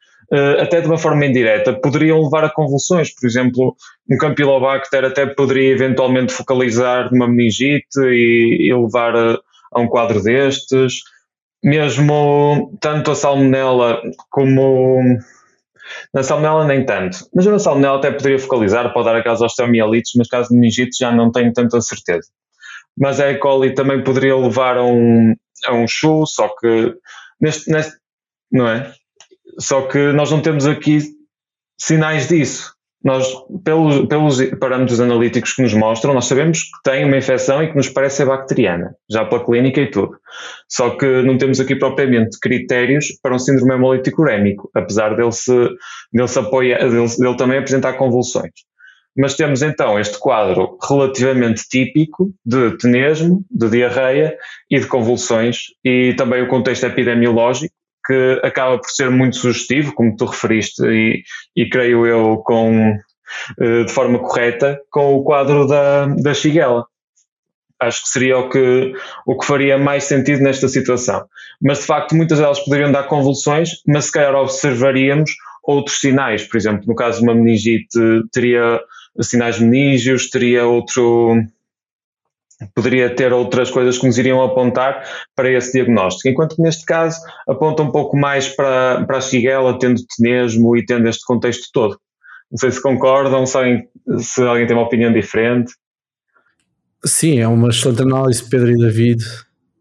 até 0.59 0.81
de 0.81 0.87
uma 0.87 0.97
forma 0.97 1.25
indireta, 1.25 1.73
poderiam 1.73 2.21
levar 2.23 2.43
a 2.43 2.49
convulsões. 2.49 3.13
Por 3.13 3.27
exemplo, 3.27 3.75
um 4.09 4.17
Campylobacter 4.17 5.05
até 5.05 5.25
poderia 5.25 5.71
eventualmente 5.71 6.33
focalizar 6.33 7.11
numa 7.11 7.27
meningite 7.27 7.99
e, 7.99 8.69
e 8.69 8.73
levar 8.73 9.15
a, 9.15 9.39
a, 9.73 9.81
um 9.81 9.87
quadro 9.87 10.21
destes. 10.21 10.95
Mesmo 11.63 12.77
tanto 12.79 13.11
a 13.11 13.15
salmonela 13.15 14.01
como. 14.29 15.03
Na 16.13 16.23
salmonela 16.23 16.65
nem 16.65 16.83
tanto, 16.83 17.17
mas 17.33 17.45
na 17.45 17.59
salmonela 17.59 17.97
até 17.97 18.11
poderia 18.11 18.39
focalizar, 18.39 18.91
pode 18.91 19.05
dar 19.05 19.15
aquelas 19.15 19.41
osteomielites, 19.41 20.13
mas 20.15 20.27
caso 20.27 20.49
de 20.49 20.55
meningite 20.55 20.97
já 20.99 21.11
não 21.11 21.31
tenho 21.31 21.53
tanta 21.53 21.79
certeza. 21.79 22.27
Mas 22.97 23.19
a 23.19 23.29
E. 23.31 23.37
coli 23.37 23.73
também 23.73 24.03
poderia 24.03 24.35
levar 24.35 24.77
a 24.77 24.83
um, 24.83 25.35
a 25.67 25.73
um 25.73 25.87
chu, 25.87 26.25
só 26.25 26.49
que 26.59 26.95
neste, 27.39 27.69
neste 27.71 27.93
não 28.51 28.67
é? 28.67 28.91
Só 29.59 29.83
que 29.83 30.11
nós 30.11 30.31
não 30.31 30.41
temos 30.41 30.65
aqui 30.65 30.99
sinais 31.79 32.27
disso. 32.27 32.73
Nós, 33.03 33.27
pelos, 33.63 34.07
pelos 34.07 34.41
parâmetros 34.59 34.99
analíticos 34.99 35.53
que 35.53 35.61
nos 35.61 35.75
mostram, 35.75 36.15
nós 36.15 36.25
sabemos 36.25 36.63
que 36.63 36.81
tem 36.83 37.05
uma 37.05 37.17
infecção 37.17 37.61
e 37.61 37.69
que 37.69 37.75
nos 37.75 37.87
parece 37.87 38.17
ser 38.17 38.25
bacteriana, 38.25 38.95
já 39.07 39.23
pela 39.23 39.45
clínica 39.45 39.79
e 39.79 39.91
tudo. 39.91 40.17
Só 40.67 40.89
que 40.97 41.21
não 41.21 41.37
temos 41.37 41.59
aqui 41.59 41.75
propriamente 41.75 42.39
critérios 42.39 43.09
para 43.21 43.35
um 43.35 43.39
síndrome 43.39 43.75
hemolítico 43.75 44.23
urémico, 44.23 44.71
apesar 44.73 45.15
dele, 45.15 45.31
se, 45.31 45.53
dele, 46.11 46.27
se 46.27 46.39
apoia, 46.39 46.79
dele, 46.79 47.07
dele 47.19 47.37
também 47.37 47.59
apresentar 47.59 47.93
convulsões. 47.93 48.51
Mas 49.15 49.35
temos 49.35 49.61
então 49.61 49.99
este 49.99 50.17
quadro 50.17 50.75
relativamente 50.89 51.63
típico 51.69 52.33
de 52.43 52.75
tenesmo, 52.77 53.45
de 53.51 53.69
diarreia 53.69 54.35
e 54.69 54.79
de 54.79 54.87
convulsões, 54.87 55.57
e 55.85 56.15
também 56.17 56.41
o 56.41 56.49
contexto 56.49 56.85
epidemiológico, 56.85 57.73
que 58.05 58.39
acaba 58.43 58.77
por 58.77 58.89
ser 58.89 59.09
muito 59.09 59.37
sugestivo, 59.37 59.93
como 59.93 60.15
tu 60.15 60.25
referiste, 60.25 60.83
e, 60.85 61.23
e 61.55 61.69
creio 61.69 62.05
eu 62.05 62.37
com, 62.37 62.97
eh, 63.59 63.83
de 63.83 63.91
forma 63.91 64.19
correta, 64.19 64.79
com 64.89 65.15
o 65.15 65.23
quadro 65.23 65.67
da, 65.67 66.05
da 66.05 66.33
Shigella. 66.33 66.85
Acho 67.79 68.03
que 68.03 68.09
seria 68.09 68.37
o 68.37 68.49
que, 68.49 68.93
o 69.25 69.37
que 69.37 69.45
faria 69.45 69.77
mais 69.77 70.05
sentido 70.05 70.41
nesta 70.41 70.67
situação. 70.67 71.25
Mas 71.61 71.79
de 71.79 71.85
facto, 71.85 72.15
muitas 72.15 72.39
delas 72.39 72.59
poderiam 72.59 72.91
dar 72.91 73.03
convulsões, 73.03 73.81
mas 73.85 74.05
se 74.05 74.11
calhar 74.11 74.33
observaríamos 74.35 75.31
outros 75.63 75.99
sinais. 75.99 76.43
Por 76.43 76.57
exemplo, 76.57 76.85
no 76.87 76.95
caso 76.95 77.19
de 77.19 77.25
uma 77.25 77.35
meningite, 77.35 77.99
teria 78.31 78.79
sinais 79.21 79.59
meníngeos, 79.59 80.29
teria 80.29 80.65
outro, 80.65 81.35
poderia 82.73 83.13
ter 83.13 83.33
outras 83.33 83.69
coisas 83.69 83.97
que 83.97 84.05
nos 84.05 84.17
iriam 84.17 84.41
apontar 84.41 85.03
para 85.35 85.51
esse 85.51 85.73
diagnóstico, 85.73 86.29
enquanto 86.29 86.55
que 86.55 86.61
neste 86.61 86.85
caso 86.85 87.19
aponta 87.47 87.83
um 87.83 87.91
pouco 87.91 88.17
mais 88.17 88.47
para, 88.47 89.03
para 89.05 89.17
a 89.17 89.21
Shigella, 89.21 89.77
tendo 89.77 90.01
tenesmo 90.17 90.75
e 90.77 90.85
tendo 90.85 91.07
este 91.07 91.25
contexto 91.25 91.67
todo. 91.73 91.99
Não 92.51 92.57
sei 92.57 92.71
se 92.71 92.81
concordam, 92.81 93.43
alguém, 93.53 93.87
se 94.19 94.41
alguém 94.41 94.67
tem 94.67 94.75
uma 94.75 94.85
opinião 94.85 95.11
diferente. 95.11 95.73
Sim, 97.03 97.39
é 97.39 97.47
uma 97.47 97.69
excelente 97.69 98.01
análise, 98.01 98.47
Pedro 98.49 98.71
e 98.71 98.77
David. 98.77 99.23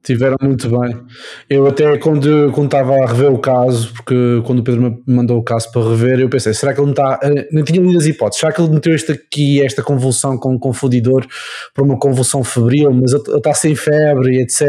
Tiveram 0.04 0.36
muito 0.42 0.68
bem. 0.68 1.00
Eu 1.48 1.66
até 1.66 1.96
quando, 1.96 2.52
quando 2.52 2.66
estava 2.66 2.92
a 2.92 3.06
rever 3.06 3.32
o 3.32 3.38
caso, 3.38 3.90
porque 3.94 4.14
quando 4.44 4.58
o 4.58 4.62
Pedro 4.62 4.82
me 4.82 5.02
mandou 5.06 5.38
o 5.38 5.42
caso 5.42 5.72
para 5.72 5.88
rever, 5.88 6.20
eu 6.20 6.28
pensei, 6.28 6.52
será 6.52 6.74
que 6.74 6.80
ele 6.80 6.88
não 6.88 6.92
está. 6.92 7.18
Eh, 7.22 7.48
não 7.50 7.64
tinha 7.64 7.80
lido 7.80 7.96
as 7.96 8.04
hipóteses, 8.04 8.40
será 8.40 8.52
que 8.52 8.60
ele 8.60 8.68
meteu 8.68 8.94
este 8.94 9.12
aqui, 9.12 9.62
esta 9.62 9.82
convulsão 9.82 10.36
com 10.36 10.52
um 10.52 10.58
confundidor 10.58 11.26
para 11.72 11.82
uma 11.82 11.98
convulsão 11.98 12.44
febril, 12.44 12.92
mas 12.92 13.14
ele 13.14 13.22
está 13.38 13.54
sem 13.54 13.74
febre, 13.74 14.42
etc. 14.42 14.60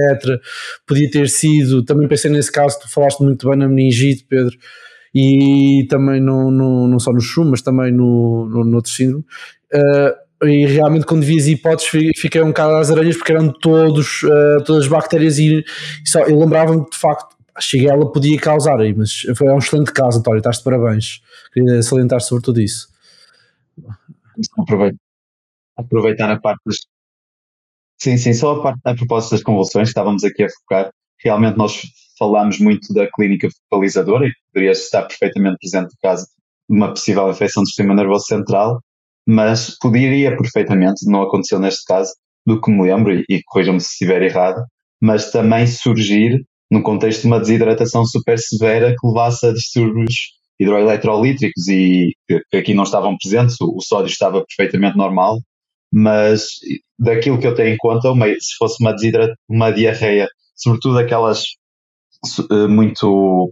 Podia 0.88 1.12
ter 1.12 1.28
sido. 1.28 1.84
Também 1.84 2.08
pensei 2.08 2.32
nesse 2.32 2.50
caso, 2.50 2.80
tu 2.80 2.90
falaste 2.90 3.20
muito 3.22 3.50
bem 3.50 3.60
na 3.60 3.68
meningite, 3.68 4.26
Pedro, 4.30 4.56
e 5.14 5.86
também 5.90 6.22
no, 6.22 6.50
no 6.50 6.88
não 6.88 6.98
só 6.98 7.12
no 7.12 7.20
chum, 7.20 7.44
mas 7.44 7.62
também 7.62 7.92
no, 7.92 8.48
no, 8.50 8.64
no 8.64 8.76
outro 8.78 8.90
síndrome. 8.90 9.26
Uh, 9.74 10.25
e 10.44 10.66
realmente 10.66 11.06
quando 11.06 11.24
vi 11.24 11.38
as 11.38 11.48
hipóteses 11.48 12.20
fiquei 12.20 12.42
um 12.42 12.48
bocado 12.48 12.76
às 12.76 12.92
aranhas 12.92 13.16
porque 13.18 13.32
eram 13.32 13.52
todos, 13.52 14.24
uh, 14.24 14.64
todas 14.66 14.84
as 14.84 14.90
bactérias 14.90 15.38
e, 15.38 15.60
e 15.60 16.10
só, 16.10 16.22
eu 16.22 16.38
lembrava-me 16.38 16.84
de 16.90 16.98
facto 16.98 17.36
a 17.56 17.62
Shigella 17.62 18.12
podia 18.12 18.38
causar 18.38 18.82
aí, 18.82 18.94
mas 18.94 19.22
foi 19.36 19.50
um 19.50 19.58
excelente 19.58 19.94
caso, 19.94 20.20
António, 20.20 20.40
estás 20.40 20.58
de 20.58 20.64
parabéns. 20.66 21.22
Queria 21.54 21.82
salientar 21.82 22.20
sobre 22.20 22.44
tudo 22.44 22.60
isso. 22.60 22.90
Aproveitar, 24.58 25.00
aproveitar 25.78 26.32
a 26.32 26.40
parte 26.40 26.60
das. 26.66 26.76
Sim, 27.98 28.18
sim, 28.18 28.34
só 28.34 28.58
a 28.58 28.62
parte 28.62 28.82
a 28.84 28.94
propósito 28.94 29.32
das 29.32 29.44
convulsões, 29.44 29.88
que 29.88 29.92
estávamos 29.92 30.26
aqui 30.26 30.44
a 30.44 30.50
focar. 30.50 30.92
Realmente 31.24 31.58
nós 31.58 31.82
falámos 32.20 32.60
muito 32.60 32.94
da 32.94 33.10
clínica 33.10 33.48
focalizadora 33.70 34.28
e 34.28 34.34
poderia 34.52 34.72
estar 34.72 35.04
perfeitamente 35.04 35.58
presente 35.60 35.92
no 35.94 35.98
caso 36.02 36.26
de 36.70 36.76
uma 36.76 36.90
possível 36.90 37.30
infecção 37.30 37.64
do 37.64 37.68
sistema 37.68 37.96
nervoso 37.96 38.26
central, 38.26 38.82
mas 39.28 39.78
poderia 39.80 40.36
perfeitamente, 40.38 41.10
não 41.10 41.24
aconteceu 41.24 41.60
neste 41.60 41.84
caso, 41.86 42.12
do 42.46 42.62
que 42.62 42.72
me 42.72 42.84
lembro, 42.84 43.14
e, 43.14 43.24
e 43.30 43.42
corrijam-me 43.46 43.82
se 43.82 43.92
estiver 43.94 44.22
errado, 44.22 44.64
mas 45.02 45.32
também 45.32 45.66
surgir 45.66 46.46
no 46.70 46.84
contexto 46.84 47.22
de 47.22 47.28
uma 47.28 47.40
desidratação 47.40 48.06
super 48.06 48.38
severa 48.38 48.96
que 49.00 49.08
levasse 49.08 49.46
a 49.46 49.54
distúrbios 49.54 50.14
hidroeletrolíticos 50.60 51.68
e 51.68 52.12
que, 52.28 52.42
que 52.50 52.58
aqui 52.58 52.74
não 52.74 52.84
estavam 52.84 53.18
presentes, 53.22 53.60
o, 53.60 53.76
o, 53.76 53.82
sódio 53.82 54.10
estava 54.10 54.44
perfeitamente 54.46 54.98
normal, 54.98 55.40
mas 55.92 56.48
daquilo 56.98 57.40
que 57.40 57.48
eu 57.48 57.56
tenho 57.56 57.74
em 57.74 57.78
conta, 57.78 58.12
uma, 58.12 58.28
se 58.28 58.56
fosse 58.58 58.82
uma, 58.84 58.96
uma 59.50 59.72
diarreia, 59.72 60.28
sobretudo 60.56 61.00
aquelas 61.00 61.44
eh, 62.52 62.68
muito, 62.68 63.52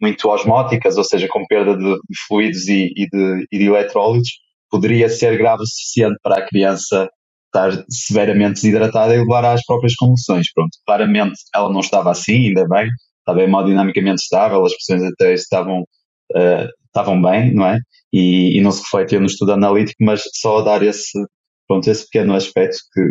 muito 0.00 0.28
osmóticas, 0.28 0.96
ou 0.96 1.04
seja, 1.04 1.26
com 1.28 1.44
perda 1.46 1.76
de, 1.76 1.94
de 1.94 2.16
fluidos 2.26 2.68
e, 2.68 2.92
e, 2.96 3.08
de, 3.08 3.46
e 3.52 3.58
de 3.58 3.64
eletrólitos, 3.66 4.30
poderia 4.70 5.08
ser 5.08 5.36
grave 5.38 5.62
o 5.62 5.66
suficiente 5.66 6.16
para 6.22 6.38
a 6.38 6.46
criança 6.46 7.08
estar 7.46 7.84
severamente 7.88 8.54
desidratada 8.54 9.14
e 9.14 9.18
levar 9.18 9.44
às 9.44 9.64
próprias 9.64 9.94
convulsões. 9.94 10.52
Pronto, 10.52 10.70
claramente 10.86 11.38
ela 11.54 11.72
não 11.72 11.80
estava 11.80 12.10
assim, 12.10 12.48
ainda 12.48 12.66
bem, 12.68 12.88
estava 13.20 13.42
hemodinamicamente 13.42 14.22
estável, 14.22 14.64
as 14.64 14.72
pressões 14.74 15.10
até 15.12 15.34
estavam, 15.34 15.80
uh, 15.80 16.68
estavam 16.86 17.20
bem, 17.20 17.54
não 17.54 17.66
é? 17.66 17.78
E, 18.12 18.58
e, 18.58 18.60
não 18.60 18.70
se 18.70 18.82
refletia 18.82 19.20
no 19.20 19.26
estudo 19.26 19.52
analítico, 19.52 20.02
mas 20.04 20.22
só 20.34 20.58
a 20.58 20.62
dar 20.62 20.82
esse, 20.82 21.18
pronto, 21.66 21.90
esse 21.90 22.04
pequeno 22.04 22.34
aspecto 22.34 22.78
que 22.92 23.02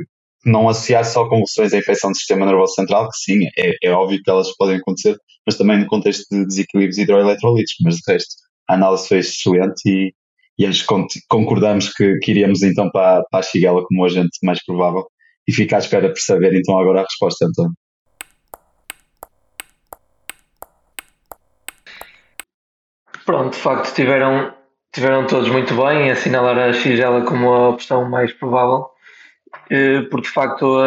não 0.50 0.70
associar 0.70 1.04
só 1.06 1.28
convulsões 1.28 1.74
à 1.74 1.78
infecção 1.78 2.12
do 2.12 2.18
sistema 2.18 2.46
nervoso 2.46 2.76
central, 2.76 3.10
que 3.10 3.18
sim, 3.18 3.40
é, 3.58 3.74
é 3.84 3.92
óbvio 3.92 4.22
que 4.24 4.30
elas 4.30 4.56
podem 4.58 4.78
acontecer, 4.78 5.18
mas 5.46 5.58
também 5.58 5.80
no 5.80 5.88
contexto 5.88 6.26
de 6.32 6.46
desequilíbrios 6.46 6.98
hidroeletrolíticos, 6.98 7.84
mas 7.84 7.96
de 7.96 8.12
resto 8.12 8.36
a 8.68 8.76
análise 8.76 9.08
foi 9.08 9.20
excelente 9.20 9.82
e, 9.88 10.14
e 10.58 10.64
eles 10.64 10.86
concordamos 11.28 11.94
que, 11.94 12.18
que 12.20 12.32
iríamos 12.32 12.64
então 12.64 12.90
para, 12.90 13.24
para 13.30 13.40
a 13.40 13.44
Chigala 13.44 13.84
como 13.86 14.06
agente 14.06 14.38
mais 14.44 14.64
provável 14.64 15.06
e 15.48 15.54
fica 15.54 15.76
à 15.76 15.80
espera 15.80 16.10
por 16.10 16.20
saber 16.20 16.54
então 16.56 16.78
agora 16.78 17.02
a 17.02 17.04
resposta, 17.04 17.46
António. 17.46 17.74
Pronto, 23.26 23.54
de 23.54 23.60
facto 23.60 23.94
tiveram, 23.94 24.54
tiveram 24.94 25.26
todos 25.26 25.50
muito 25.50 25.76
bem 25.76 26.04
em 26.04 26.12
assinalar 26.12 26.58
a 26.58 26.74
Xigela 26.74 27.26
como 27.26 27.52
a 27.52 27.70
opção 27.70 28.08
mais 28.08 28.32
provável, 28.32 28.88
eh, 29.72 30.02
porque 30.12 30.28
de 30.28 30.34
facto 30.34 30.78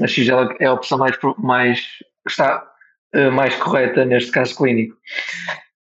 a 0.00 0.06
Xigela 0.06 0.54
é 0.60 0.66
a 0.66 0.72
opção 0.72 0.96
mais, 0.98 1.18
mais 1.38 1.80
está 2.26 2.64
eh, 3.12 3.30
mais 3.30 3.56
correta 3.56 4.04
neste 4.04 4.30
caso 4.30 4.56
clínico. 4.56 4.96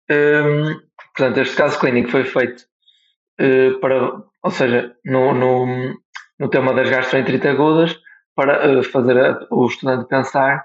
Ehm, 0.10 0.80
portanto, 1.16 1.42
este 1.42 1.56
caso 1.56 1.80
clínico 1.80 2.10
foi 2.10 2.24
feito 2.24 2.69
para, 3.80 4.22
ou 4.44 4.52
seja, 4.52 4.94
no, 5.06 5.34
no, 5.34 5.96
no 6.40 6.50
tema 6.50 6.74
das 6.74 6.90
gastroenterites 6.90 7.50
agudas, 7.50 7.96
para 8.40 8.80
uh, 8.80 8.84
fazer 8.84 9.18
a, 9.18 9.48
o 9.52 9.68
estudante 9.68 10.08
pensar, 10.08 10.64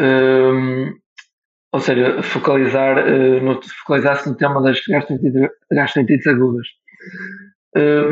um, 0.00 0.04
ehm, 0.04 0.92
ou 1.72 1.80
seja, 1.80 2.22
focalizar, 2.22 2.98
uh, 2.98 3.40
no, 3.40 3.60
focalizar-se 3.62 4.28
no 4.28 4.36
tema 4.36 4.60
das 4.60 4.80
gastroenterites, 4.80 5.48
gastroenterites 5.70 6.26
agudas. 6.26 6.66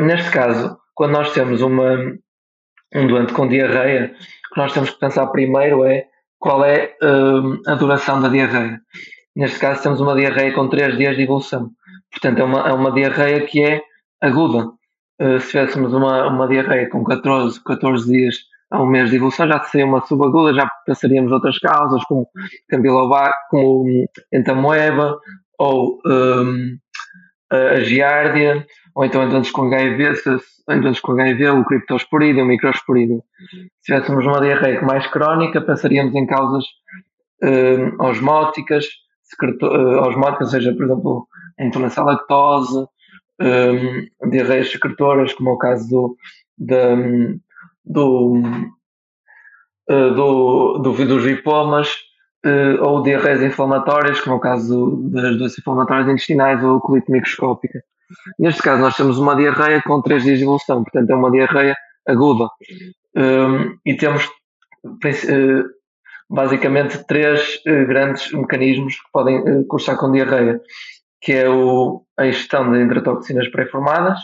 neste 0.05 0.31
caso, 0.31 0.77
quando 0.93 1.11
nós 1.11 1.33
temos 1.33 1.61
uma, 1.61 1.97
um 2.95 3.07
doente 3.07 3.33
com 3.33 3.47
diarreia, 3.47 4.13
o 4.51 4.53
que 4.53 4.61
nós 4.61 4.73
temos 4.73 4.91
que 4.91 4.99
pensar 4.99 5.27
primeiro 5.27 5.83
é 5.83 6.05
qual 6.39 6.63
é 6.63 6.95
ehm, 7.01 7.59
a 7.67 7.75
duração 7.75 8.21
da 8.21 8.29
diarreia. 8.29 8.79
Neste 9.35 9.59
caso, 9.59 9.83
temos 9.83 9.99
uma 9.99 10.15
diarreia 10.15 10.53
com 10.53 10.69
3 10.69 10.97
dias 10.97 11.15
de 11.17 11.23
evolução. 11.23 11.71
Portanto, 12.11 12.39
é 12.39 12.43
uma, 12.43 12.69
é 12.69 12.73
uma 12.73 12.91
diarreia 12.91 13.45
que 13.45 13.63
é 13.63 13.81
aguda. 14.23 14.71
Uh, 15.21 15.39
se 15.39 15.49
tivéssemos 15.51 15.93
uma, 15.93 16.27
uma 16.27 16.47
diarreia 16.47 16.89
com 16.89 17.03
14, 17.03 17.63
14 17.63 18.11
dias 18.11 18.35
a 18.71 18.81
um 18.81 18.87
mês 18.87 19.11
de 19.11 19.17
evolução, 19.17 19.47
já 19.47 19.61
seria 19.63 19.85
uma 19.85 20.03
subaguda, 20.05 20.53
já 20.53 20.67
pensaríamos 20.85 21.31
outras 21.31 21.59
causas, 21.59 22.03
como 22.05 22.27
Cambilobac, 22.67 23.33
como 23.51 23.85
entamoeba, 24.33 25.19
ou 25.59 25.99
um, 26.07 26.75
a 27.51 27.81
giardia, 27.81 28.65
ou 28.95 29.05
então 29.05 29.23
entramos 29.23 29.51
com 29.51 29.67
HIV, 29.67 30.15
se 30.15 30.29
entramos 30.69 30.99
com 30.99 31.11
HIV, 31.11 31.49
o 31.49 31.65
criptosporídeo, 31.65 32.43
o 32.43 32.47
microsporídeo. 32.47 33.23
Se 33.81 33.93
tivéssemos 33.93 34.25
uma 34.25 34.41
diarreia 34.41 34.81
mais 34.81 35.05
crónica, 35.07 35.61
pensaríamos 35.61 36.15
em 36.15 36.25
causas 36.25 36.65
um, 37.43 38.03
osmóticas, 38.03 38.87
secreto, 39.21 39.67
uh, 39.67 39.99
osmóticas, 40.07 40.47
ou 40.47 40.59
seja, 40.59 40.73
por 40.73 40.85
exemplo, 40.85 41.27
a 41.59 41.63
intolerância 41.63 42.01
à 42.01 42.05
lactose, 42.05 42.87
um, 43.41 44.29
diarreias 44.29 44.71
secretoras, 44.71 45.33
como 45.33 45.49
é 45.49 45.53
o 45.53 45.57
caso 45.57 45.89
do, 45.89 46.17
de, 46.57 47.39
do, 47.85 48.41
uh, 49.89 50.13
do, 50.13 50.77
do, 50.79 51.05
dos 51.05 51.25
lipomas, 51.25 51.89
uh, 52.45 52.83
ou 52.83 53.01
diarreias 53.01 53.41
inflamatórias, 53.41 54.19
como 54.21 54.35
é 54.35 54.37
o 54.37 54.41
caso 54.41 55.09
das 55.11 55.37
doenças 55.37 55.59
inflamatórias 55.59 56.07
intestinais 56.07 56.63
ou 56.63 56.79
colite 56.79 57.11
microscópica. 57.11 57.83
Neste 58.37 58.61
caso, 58.61 58.81
nós 58.81 58.95
temos 58.95 59.17
uma 59.17 59.35
diarreia 59.35 59.81
com 59.81 60.01
três 60.01 60.23
dias 60.23 60.37
de 60.37 60.43
evolução, 60.43 60.83
portanto, 60.83 61.09
é 61.09 61.15
uma 61.15 61.31
diarreia 61.31 61.75
aguda. 62.07 62.47
E 63.85 63.95
temos 63.95 64.25
uh, 64.85 65.63
basicamente 66.29 67.03
três 67.07 67.59
grandes 67.65 68.31
mecanismos 68.31 68.95
que 68.95 69.11
podem 69.11 69.63
cursar 69.65 69.97
com 69.97 70.11
diarreia, 70.11 70.61
que 71.21 71.31
é 71.31 71.49
o, 71.49 72.02
a 72.17 72.27
ingestão 72.27 72.71
de 72.71 72.81
enterotoxinas 72.81 73.49
pré-formadas, 73.49 74.19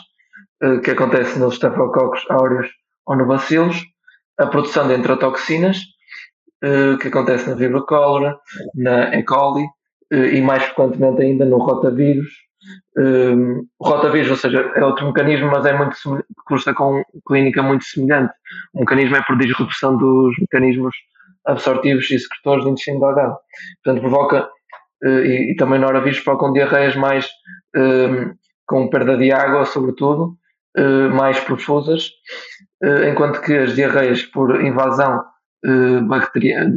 que 0.84 0.90
acontece 0.90 1.38
nos 1.38 1.54
Staphylococcus 1.54 2.24
aureus 2.28 2.68
ou 3.06 3.16
no 3.16 3.26
bacilos, 3.26 3.82
a 4.38 4.46
produção 4.46 4.88
de 4.88 4.94
enterotoxinas, 4.94 5.78
uh, 6.64 6.98
que 6.98 7.08
acontece 7.08 7.48
na 7.48 7.54
Vibrio 7.54 7.84
cólera, 7.84 8.38
na 8.74 9.14
E. 9.16 9.22
coli 9.22 9.64
uh, 10.12 10.16
e 10.16 10.40
mais 10.40 10.64
frequentemente 10.64 11.22
ainda 11.22 11.44
no 11.44 11.58
rotavírus. 11.58 12.28
Um, 12.96 13.66
o 13.78 13.88
rotavírus, 13.88 14.30
ou 14.30 14.36
seja, 14.36 14.60
é 14.74 14.84
outro 14.84 15.06
mecanismo, 15.06 15.50
mas 15.50 15.64
é 15.64 15.72
muito 15.72 15.96
cursa 16.46 16.74
com 16.74 17.02
clínica 17.26 17.62
muito 17.62 17.84
semelhante. 17.84 18.32
O 18.74 18.80
mecanismo 18.80 19.16
é 19.16 19.22
por 19.22 19.38
disrupção 19.38 19.96
dos 19.96 20.34
mecanismos 20.38 20.94
absortivos 21.46 22.10
e 22.10 22.18
secretores 22.18 22.64
do 22.64 22.70
intestino 22.70 23.00
delgado. 23.00 23.36
Portanto, 23.82 24.02
provoca, 24.02 24.48
e, 25.02 25.52
e, 25.52 25.56
também 25.56 25.78
noravírus 25.78 26.20
provocam 26.20 26.52
diarreias 26.52 26.94
mais 26.94 27.28
um, 27.76 28.34
com 28.66 28.88
perda 28.88 29.16
de 29.16 29.32
água, 29.32 29.64
sobretudo, 29.64 30.36
uh, 30.78 31.10
mais 31.14 31.40
profusas, 31.40 32.10
uh, 32.82 33.04
enquanto 33.08 33.40
que 33.40 33.56
as 33.56 33.74
diarreias 33.74 34.22
por 34.22 34.62
invasão 34.62 35.24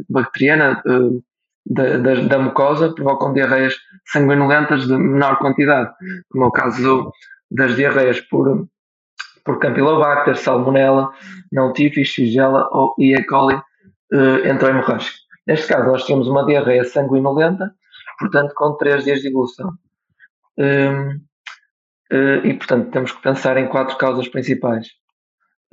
bacteriana, 0.09 0.83
da, 1.65 1.97
da, 1.99 2.15
da, 2.15 2.37
mucosa 2.37 2.93
provocam 2.93 3.31
diarreias 3.31 3.77
sanguinolentas 4.11 4.85
de 4.87 4.97
menor 4.97 5.39
quantidade, 5.39 5.89
como 6.29 6.43
é 6.43 6.47
o 6.47 6.51
caso 6.51 7.09
das 7.49 7.77
diarreias 7.77 8.19
por, 8.19 8.67
por 9.45 9.59
Campylobacter, 9.59 10.35
Salmonella, 10.35 11.13
não 11.49 11.71
tifus, 11.71 12.09
Shigella 12.09 12.67
ou 12.73 12.93
E. 12.99 13.23
coli 13.23 13.57
enterohemorrágica. 14.43 15.15
Neste 15.47 15.67
caso, 15.67 15.87
nós 15.87 16.05
temos 16.05 16.27
uma 16.27 16.45
diarreia 16.45 16.83
sanguinolenta, 16.83 17.73
portanto, 18.19 18.53
com 18.55 18.75
3 18.77 19.03
dias 19.03 19.21
de 19.21 19.27
evolução. 19.27 19.71
Um, 20.57 21.19
Uh, 22.13 22.45
e, 22.45 22.53
portanto, 22.53 22.91
temos 22.91 23.11
que 23.11 23.21
pensar 23.23 23.57
em 23.57 23.67
quatro 23.67 23.97
causas 23.97 24.27
principais, 24.27 24.87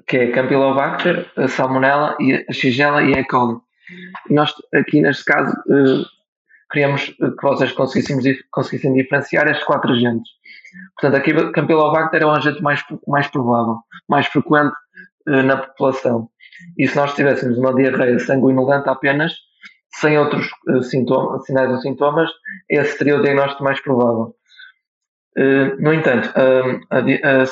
que 0.07 0.17
é 0.17 0.25
a 0.25 0.33
Campylobacter, 0.33 1.31
a 1.37 1.47
Salmonella, 1.47 2.17
a 2.49 2.53
Shigella 2.53 3.03
e 3.03 3.15
a 3.15 3.21
E. 3.21 3.25
coli. 3.27 3.59
Nós, 4.31 4.55
aqui 4.73 5.03
neste 5.03 5.23
caso, 5.27 5.53
uh, 5.53 6.03
queríamos 6.73 7.09
que 7.09 7.43
vocês 7.43 7.73
conseguissem, 7.73 8.95
diferenciar 8.95 9.49
estes 9.49 9.67
quatro 9.67 9.93
agentes. 9.93 10.31
Portanto, 10.99 11.21
aqui 11.21 11.33
a 11.33 11.53
Campylobacter 11.53 12.23
é 12.23 12.25
o 12.25 12.31
agente 12.31 12.63
mais, 12.63 12.83
mais 13.07 13.27
provável, 13.27 13.77
mais 14.09 14.27
frequente 14.27 14.73
na 15.27 15.59
população. 15.59 16.31
E 16.79 16.89
se 16.89 16.97
nós 16.97 17.13
tivéssemos 17.15 17.59
uma 17.59 17.75
diarreia 17.75 18.19
sanguinolenta 18.19 18.93
apenas, 18.93 19.35
sem 20.01 20.19
outros 20.19 20.49
sintomas, 20.83 21.45
sinais 21.45 21.71
ou 21.71 21.81
sintomas, 21.81 22.31
esse 22.69 22.99
seria 22.99 23.19
o 23.19 23.23
diagnóstico 23.23 23.65
mais 23.65 23.81
provável. 23.81 24.35
Eh, 25.37 25.77
no 25.79 25.93
entanto, 25.93 26.31
a, 26.35 26.97
a, 26.97 26.99
a, 26.99 27.45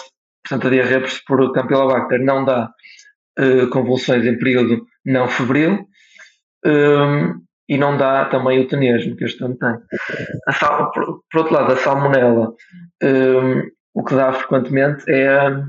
portanto, 0.42 0.66
a 0.66 0.70
diarreia 0.70 1.02
por 1.26 1.52
Campylobacter 1.52 2.24
não 2.24 2.44
dá 2.44 2.70
uh, 3.38 3.68
convulsões 3.70 4.24
em 4.26 4.38
período 4.38 4.84
não 5.04 5.28
febril 5.28 5.86
ehm, 6.64 7.34
e 7.68 7.78
não 7.78 7.96
dá 7.96 8.24
também 8.26 8.60
o 8.60 8.68
tenesmo 8.68 9.16
que 9.16 9.24
este 9.24 9.42
ano 9.44 9.56
tem. 9.56 9.76
Sal, 10.54 10.90
por, 10.90 11.22
por, 11.30 11.38
outro 11.38 11.54
lado, 11.54 11.72
a 11.72 11.76
salmonela, 11.76 12.52
ehm, 13.02 13.62
o 13.94 14.04
que 14.04 14.14
dá 14.14 14.32
frequentemente 14.32 15.04
é 15.10 15.28
a, 15.28 15.64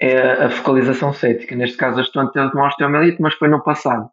é 0.00 0.44
a 0.44 0.50
focalização 0.50 1.12
cética. 1.12 1.54
Neste 1.54 1.76
caso, 1.76 2.00
este 2.00 2.18
ano 2.18 2.30
teve 2.30 2.48
uma 2.54 2.68
osteomielite, 2.68 3.20
mas 3.20 3.34
foi 3.34 3.48
no 3.48 3.62
passado. 3.62 4.08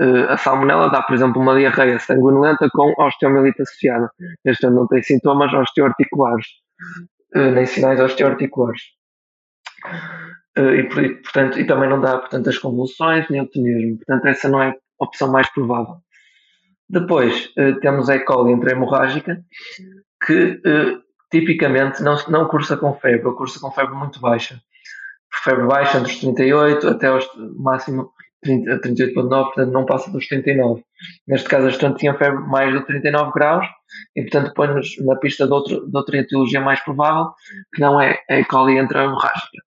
Uh, 0.00 0.28
a 0.28 0.36
salmonela 0.36 0.90
dá, 0.90 1.02
por 1.02 1.14
exemplo, 1.14 1.40
uma 1.40 1.56
diarreia 1.56 1.98
sanguinolenta 1.98 2.68
com 2.70 2.92
osteomielite 2.98 3.62
associada. 3.62 4.10
Este 4.44 4.68
não 4.68 4.86
tem 4.86 5.02
sintomas 5.02 5.52
osteoarticulares, 5.52 6.46
uh, 7.34 7.50
nem 7.52 7.66
sinais 7.66 8.00
osteoarticulares. 8.00 8.82
Uh, 10.58 10.74
e, 10.74 11.22
portanto, 11.22 11.58
e 11.58 11.66
também 11.66 11.88
não 11.88 12.00
dá 12.00 12.18
portanto, 12.18 12.48
as 12.48 12.58
convulsões 12.58 13.28
nem 13.28 13.42
o 13.42 13.48
tenismo. 13.48 13.98
Portanto, 13.98 14.26
essa 14.26 14.48
não 14.48 14.62
é 14.62 14.70
a 14.70 15.04
opção 15.04 15.30
mais 15.30 15.52
provável. 15.52 15.96
Depois 16.88 17.52
temos 17.80 18.08
a 18.08 18.14
E. 18.14 18.20
coli 18.20 18.52
intra-hemorrágica, 18.52 19.42
que 20.24 20.62
tipicamente 21.32 22.00
não, 22.00 22.16
não 22.28 22.46
cursa 22.46 22.76
com 22.76 22.94
febre, 22.94 23.26
ou 23.26 23.34
cursa 23.34 23.58
com 23.58 23.72
febre 23.72 23.96
muito 23.96 24.20
baixa. 24.20 24.60
Febre 25.42 25.66
baixa 25.66 25.98
entre 25.98 26.12
os 26.12 26.20
38 26.20 26.88
até 26.88 27.12
os 27.12 27.28
máximo 27.56 28.12
30, 28.42 28.80
38,9, 28.80 29.28
portanto 29.28 29.72
não 29.72 29.84
passa 29.84 30.10
dos 30.10 30.26
39. 30.26 30.82
Neste 31.26 31.48
caso, 31.48 31.66
a 31.66 31.70
estudante 31.70 32.00
tinha 32.00 32.14
febre 32.14 32.40
mais 32.46 32.72
de 32.72 32.84
39 32.86 33.32
graus 33.32 33.66
e, 34.14 34.22
portanto, 34.22 34.52
põe-nos 34.54 34.96
na 35.04 35.16
pista 35.16 35.46
de, 35.46 35.52
outro, 35.52 35.88
de 35.88 35.96
outra 35.96 36.18
etiologia 36.18 36.60
mais 36.60 36.82
provável, 36.84 37.30
que 37.74 37.80
não 37.80 38.00
é 38.00 38.18
a 38.28 38.40
E. 38.40 38.44
coli 38.44 38.76
hemorrágica. 38.76 39.62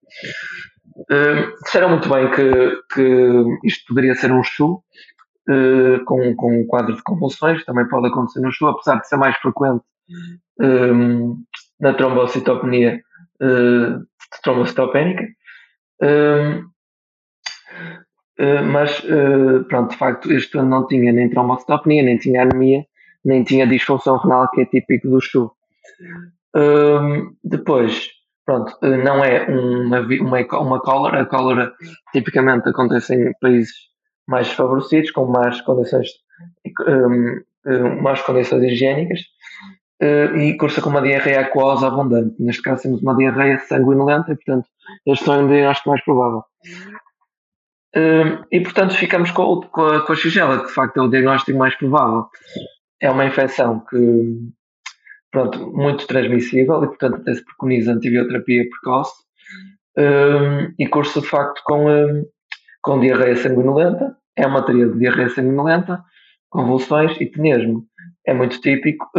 Uh, 0.98 1.64
disseram 1.64 1.90
muito 1.90 2.10
bem 2.10 2.30
que, 2.32 2.82
que 2.94 3.68
isto 3.68 3.86
poderia 3.88 4.16
ser 4.16 4.32
um 4.32 4.44
CHU, 4.44 4.84
uh, 5.50 6.04
com, 6.06 6.36
com 6.36 6.62
um 6.62 6.68
quadro 6.68 6.96
de 6.96 7.04
convulsões, 7.04 7.64
também 7.66 7.88
pode 7.88 8.08
acontecer 8.08 8.42
no 8.42 8.52
CHU, 8.52 8.68
apesar 8.68 9.00
de 9.00 9.08
ser 9.08 9.18
mais 9.18 9.36
frequente 9.38 9.84
uh, 10.62 11.38
na 11.80 11.94
trombocitopenia 11.94 13.02
uh, 13.42 14.06
trombocitopénica. 14.44 15.24
Eh, 18.40 18.62
mas 18.62 19.00
uh, 19.04 19.66
pronto, 19.66 19.92
de 19.92 19.98
facto, 19.98 20.32
este 20.32 20.56
não 20.62 20.88
tinha 20.88 21.12
nem 21.12 21.30
trombocitopenia, 21.30 22.04
nem 22.04 22.18
tinha 22.18 22.44
anemia, 22.44 22.86
nem 23.24 23.44
tinha 23.44 23.68
disfunção 23.68 24.16
renal, 24.18 24.50
que 24.52 24.62
é 24.62 24.66
típico 24.66 25.10
do 25.10 25.20
STU. 25.20 25.52
Uh, 26.56 27.36
depois, 27.44 28.08
pronto, 28.46 28.72
uh, 28.82 28.98
não 29.04 29.22
é 29.22 29.46
uma, 29.46 30.00
uma, 30.00 30.62
uma 30.62 30.80
cólera, 30.80 31.22
a 31.22 31.26
cólera 31.26 31.74
tipicamente 32.14 32.70
acontece 32.70 33.14
em 33.14 33.34
países 33.42 33.74
mais 34.26 34.50
favorecidos, 34.54 35.12
com 35.12 35.26
más 35.26 35.60
condições, 35.62 36.08
um, 36.88 38.02
más 38.02 38.22
condições 38.22 38.64
higiênicas, 38.64 39.20
e 40.38 40.56
cursa 40.58 40.82
com 40.82 40.92
uma 40.92 41.02
diarreia 41.02 41.42
aquosa 41.42 41.88
abundante. 41.88 42.36
Neste 42.40 42.62
caso, 42.62 42.84
temos 42.84 43.02
uma 43.02 43.18
diarreia 43.18 43.60
sanguinolenta, 43.60 44.32
e 44.32 44.36
portanto, 44.36 44.70
este 45.06 45.30
é 45.30 45.34
um 45.34 45.48
diagnóstico 45.48 45.90
mais 45.90 46.04
provável. 46.06 46.44
Uh, 47.96 48.46
e 48.52 48.62
portanto 48.62 48.94
ficamos 48.94 49.32
com, 49.32 49.62
com, 49.62 49.82
a, 49.82 50.06
com 50.06 50.14
a 50.14 50.16
Xigela, 50.16 50.60
que 50.60 50.68
de 50.68 50.74
facto 50.74 50.98
é 50.98 51.02
o 51.02 51.08
diagnóstico 51.08 51.58
mais 51.58 51.76
provável. 51.76 52.28
É 53.02 53.10
uma 53.10 53.26
infecção 53.26 53.84
que, 53.90 54.38
pronto, 55.32 55.72
muito 55.72 56.06
transmissível 56.06 56.84
e 56.84 56.88
portanto 56.88 57.16
até 57.16 57.34
se 57.34 57.44
preconiza 57.44 57.94
antibioterapia 57.94 58.70
precoce 58.70 59.14
uh, 59.98 60.72
e 60.78 60.88
curso 60.88 61.22
de 61.22 61.28
facto 61.28 61.62
com, 61.66 61.88
uh, 61.88 62.26
com 62.84 63.00
diarreia 63.00 63.36
sanguinolenta, 63.36 64.16
é 64.36 64.46
uma 64.46 64.64
teoria 64.64 64.88
de 64.88 65.00
diarreia 65.00 65.30
sanguinolenta, 65.30 66.04
convulsões 66.50 67.20
e 67.20 67.26
tenesmo. 67.26 67.86
É 68.26 68.34
muito 68.34 68.62
típico 68.62 69.10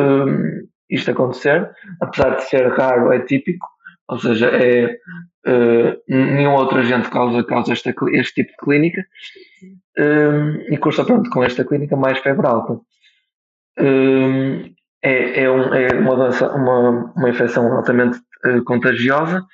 isto 0.88 1.10
acontecer, 1.10 1.70
apesar 2.00 2.36
de 2.36 2.42
ser 2.44 2.68
raro, 2.72 3.12
é 3.12 3.20
típico, 3.20 3.66
ou 4.08 4.18
seja, 4.18 4.48
é 4.48 4.96
nenhum 6.10 6.54
outro 6.54 6.78
agente 6.78 7.08
causa, 7.08 7.44
causa 7.44 7.72
esta, 7.72 7.94
este 8.12 8.42
tipo 8.42 8.50
de 8.50 8.56
clínica 8.58 9.06
uh, 9.98 10.72
e 10.72 10.76
cursa 10.78 11.04
pronto, 11.04 11.30
com 11.30 11.44
esta 11.44 11.64
clínica 11.64 11.96
mais 11.96 12.18
febre 12.18 12.46
alta. 12.46 12.74
Uh, 13.78 14.74
é, 15.02 15.44
é, 15.44 15.50
um, 15.50 15.74
é 15.74 15.88
uma, 15.98 16.16
doença, 16.16 16.52
uma, 16.52 17.12
uma 17.16 17.30
infecção 17.30 17.72
altamente 17.72 18.18
contagiosa, 18.66 19.46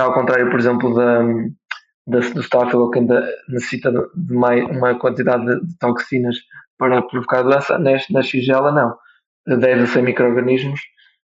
ao 0.00 0.14
contrário, 0.14 0.50
por 0.50 0.58
exemplo, 0.58 0.94
da, 0.94 1.22
do 2.06 2.42
Staphylococcus 2.42 3.00
ainda 3.00 3.28
necessita 3.48 3.92
de 3.92 4.34
mais, 4.34 4.64
uma 4.64 4.98
quantidade 4.98 5.44
de 5.44 5.78
toxinas 5.78 6.36
para 6.78 7.02
provocar 7.02 7.42
doença, 7.42 7.78
neste, 7.78 8.12
na 8.12 8.22
Xigela 8.22 8.72
não. 8.72 8.96
10 9.46 9.82
a 9.82 9.86
100 9.86 10.02
micro-organismos 10.02 10.80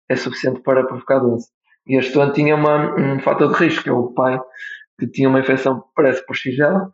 é 0.09 0.15
suficiente 0.15 0.61
para 0.61 0.85
provocar 0.85 1.19
doença. 1.19 1.49
E 1.87 1.95
este 1.95 2.13
doente 2.13 2.35
tinha 2.35 2.55
uma, 2.55 2.95
um 2.99 3.19
fator 3.19 3.51
de 3.51 3.63
risco, 3.63 3.83
que 3.83 3.89
é 3.89 3.93
o 3.93 4.13
pai, 4.13 4.39
que 4.99 5.07
tinha 5.07 5.29
uma 5.29 5.39
infecção, 5.39 5.83
parece 5.95 6.25
por 6.25 6.35
Xigela, 6.35 6.91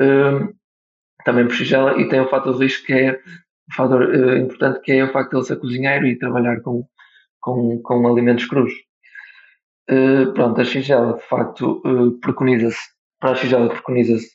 um, 0.00 0.52
também 1.24 1.46
por 1.46 1.54
Xigela, 1.54 2.00
e 2.00 2.08
tem 2.08 2.20
um 2.20 2.28
fator 2.28 2.56
de 2.56 2.64
risco 2.64 2.86
que 2.86 2.92
é 2.92 3.12
um 3.12 3.74
fator 3.74 4.02
uh, 4.02 4.36
importante, 4.36 4.80
que 4.80 4.92
é 4.92 5.04
o 5.04 5.12
facto 5.12 5.30
de 5.30 5.36
ele 5.36 5.44
ser 5.44 5.56
cozinheiro 5.56 6.06
e 6.06 6.18
trabalhar 6.18 6.60
com, 6.60 6.84
com, 7.40 7.80
com 7.82 8.08
alimentos 8.08 8.46
crus. 8.46 8.72
Uh, 9.90 10.32
pronto, 10.32 10.60
a 10.60 10.64
Xigela, 10.64 11.14
de 11.14 11.22
facto, 11.22 11.80
uh, 11.84 12.18
preconiza-se, 12.20 12.80
para 13.20 13.32
a 13.32 13.34
Xigela 13.34 13.68
preconiza-se, 13.68 14.30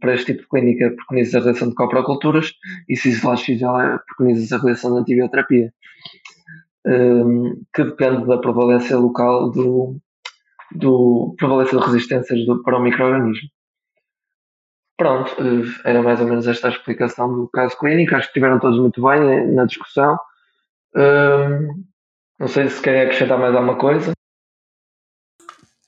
para 0.00 0.14
este 0.14 0.26
tipo 0.26 0.42
de 0.42 0.48
clínica, 0.48 0.94
preconiza-se 0.94 1.36
a 1.36 1.40
realização 1.40 1.68
de 1.68 1.74
coproculturas, 1.74 2.52
e 2.88 2.96
se 2.96 3.10
isolar 3.10 3.36
Xigela, 3.36 4.00
preconiza-se 4.06 4.54
a 4.54 4.58
realização 4.58 4.94
de 4.94 5.00
antibioterapia 5.00 5.72
um, 6.88 7.62
que 7.74 7.84
depende 7.84 8.26
da 8.26 8.38
prevalência 8.38 8.96
local 8.96 9.50
do, 9.50 9.96
do 10.72 11.34
prevalência 11.36 11.78
de 11.78 11.84
resistências 11.84 12.46
do, 12.46 12.62
para 12.62 12.78
o 12.78 12.82
microorganismo. 12.82 13.48
Pronto, 14.96 15.32
eh, 15.38 15.90
era 15.90 16.02
mais 16.02 16.20
ou 16.20 16.26
menos 16.26 16.48
esta 16.48 16.66
a 16.66 16.70
explicação 16.70 17.32
do 17.32 17.48
caso 17.48 17.78
clínico. 17.78 18.16
Acho 18.16 18.26
que 18.26 18.30
estiveram 18.30 18.58
todos 18.58 18.80
muito 18.80 19.00
bem 19.00 19.30
eh, 19.30 19.46
na 19.46 19.64
discussão. 19.64 20.18
Um, 20.96 21.84
não 22.40 22.48
sei 22.48 22.68
se 22.68 22.82
querem 22.82 23.02
acrescentar 23.02 23.38
mais 23.38 23.54
alguma 23.54 23.76
coisa. 23.76 24.12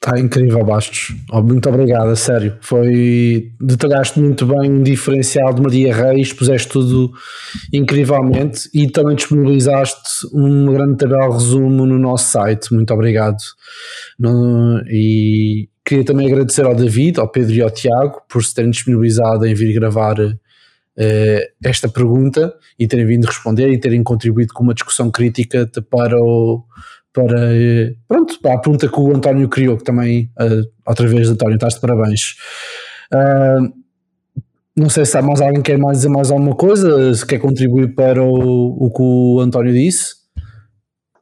Está 0.02 0.18
incrível, 0.18 0.64
Bastos. 0.64 1.14
Oh, 1.30 1.42
muito 1.42 1.68
obrigado, 1.68 2.08
a 2.08 2.16
sério. 2.16 2.56
Foi. 2.62 3.52
Detalhaste 3.60 4.18
muito 4.18 4.46
bem 4.46 4.72
um 4.72 4.82
diferencial 4.82 5.52
de 5.52 5.60
uma 5.60 5.68
diarreia, 5.68 6.18
expuseste 6.18 6.68
tudo 6.68 7.12
incrivelmente 7.70 8.70
e 8.72 8.90
também 8.90 9.14
disponibilizaste 9.14 10.26
uma 10.32 10.72
grande 10.72 10.96
tabela 10.96 11.34
resumo 11.34 11.84
no 11.84 11.98
nosso 11.98 12.32
site. 12.32 12.72
Muito 12.72 12.94
obrigado. 12.94 13.36
No, 14.18 14.82
e 14.86 15.68
queria 15.84 16.04
também 16.04 16.26
agradecer 16.26 16.64
ao 16.64 16.74
David, 16.74 17.20
ao 17.20 17.30
Pedro 17.30 17.52
e 17.52 17.60
ao 17.60 17.70
Tiago 17.70 18.22
por 18.26 18.42
se 18.42 18.54
terem 18.54 18.70
disponibilizado 18.70 19.44
em 19.44 19.52
vir 19.52 19.74
gravar 19.74 20.18
uh, 20.18 21.42
esta 21.62 21.90
pergunta 21.90 22.54
e 22.78 22.88
terem 22.88 23.04
vindo 23.04 23.26
responder 23.26 23.68
e 23.68 23.78
terem 23.78 24.02
contribuído 24.02 24.54
com 24.54 24.62
uma 24.62 24.72
discussão 24.72 25.10
crítica 25.10 25.70
para 25.90 26.16
o 26.16 26.64
para, 27.12 27.94
pronto, 28.06 28.40
para 28.40 28.54
a 28.54 28.58
pergunta 28.58 28.88
que 28.88 29.00
o 29.00 29.14
António 29.14 29.48
criou, 29.48 29.76
que 29.76 29.84
também, 29.84 30.30
uh, 30.38 30.64
outra 30.86 31.06
vez, 31.08 31.28
António, 31.28 31.54
estás 31.54 31.74
de 31.74 31.80
parabéns. 31.80 32.36
Uh, 33.12 33.72
não 34.76 34.88
sei 34.88 35.04
se 35.04 35.16
há 35.18 35.22
mais 35.22 35.40
alguém 35.40 35.62
que 35.62 35.72
quer 35.72 35.78
mais 35.78 35.98
dizer 35.98 36.08
mais 36.08 36.30
alguma 36.30 36.54
coisa, 36.54 37.14
se 37.14 37.26
quer 37.26 37.38
contribuir 37.38 37.94
para 37.94 38.22
o, 38.22 38.86
o 38.86 38.90
que 38.92 39.02
o 39.02 39.40
António 39.40 39.72
disse. 39.72 40.14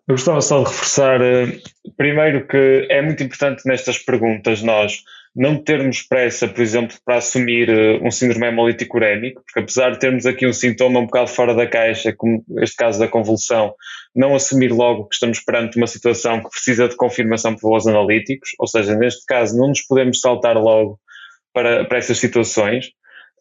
Eu 0.06 0.14
gostava 0.14 0.40
só 0.40 0.62
de 0.62 0.68
reforçar, 0.68 1.20
uh, 1.20 1.92
primeiro, 1.96 2.46
que 2.46 2.86
é 2.90 3.02
muito 3.02 3.22
importante 3.22 3.62
nestas 3.66 3.98
perguntas 3.98 4.62
nós 4.62 5.02
não 5.38 5.56
termos 5.56 6.02
pressa, 6.02 6.48
por 6.48 6.60
exemplo, 6.60 6.96
para 7.04 7.18
assumir 7.18 7.70
uh, 7.70 8.04
um 8.04 8.10
síndrome 8.10 8.48
hemolítico 8.48 8.96
urémico, 8.96 9.40
porque 9.46 9.60
apesar 9.60 9.90
de 9.92 10.00
termos 10.00 10.26
aqui 10.26 10.44
um 10.44 10.52
sintoma 10.52 10.98
um 10.98 11.06
bocado 11.06 11.28
fora 11.28 11.54
da 11.54 11.64
caixa, 11.64 12.12
como 12.12 12.44
este 12.58 12.74
caso 12.74 12.98
da 12.98 13.06
convulsão, 13.06 13.72
não 14.14 14.34
assumir 14.34 14.72
logo 14.72 15.06
que 15.06 15.14
estamos 15.14 15.38
perante 15.38 15.76
uma 15.76 15.86
situação 15.86 16.42
que 16.42 16.50
precisa 16.50 16.88
de 16.88 16.96
confirmação 16.96 17.54
por 17.54 17.68
valores 17.68 17.86
analíticos, 17.86 18.50
ou 18.58 18.66
seja, 18.66 18.96
neste 18.96 19.24
caso 19.26 19.56
não 19.56 19.68
nos 19.68 19.82
podemos 19.82 20.20
saltar 20.20 20.56
logo 20.56 20.98
para, 21.54 21.84
para 21.84 21.98
essas 21.98 22.18
situações. 22.18 22.90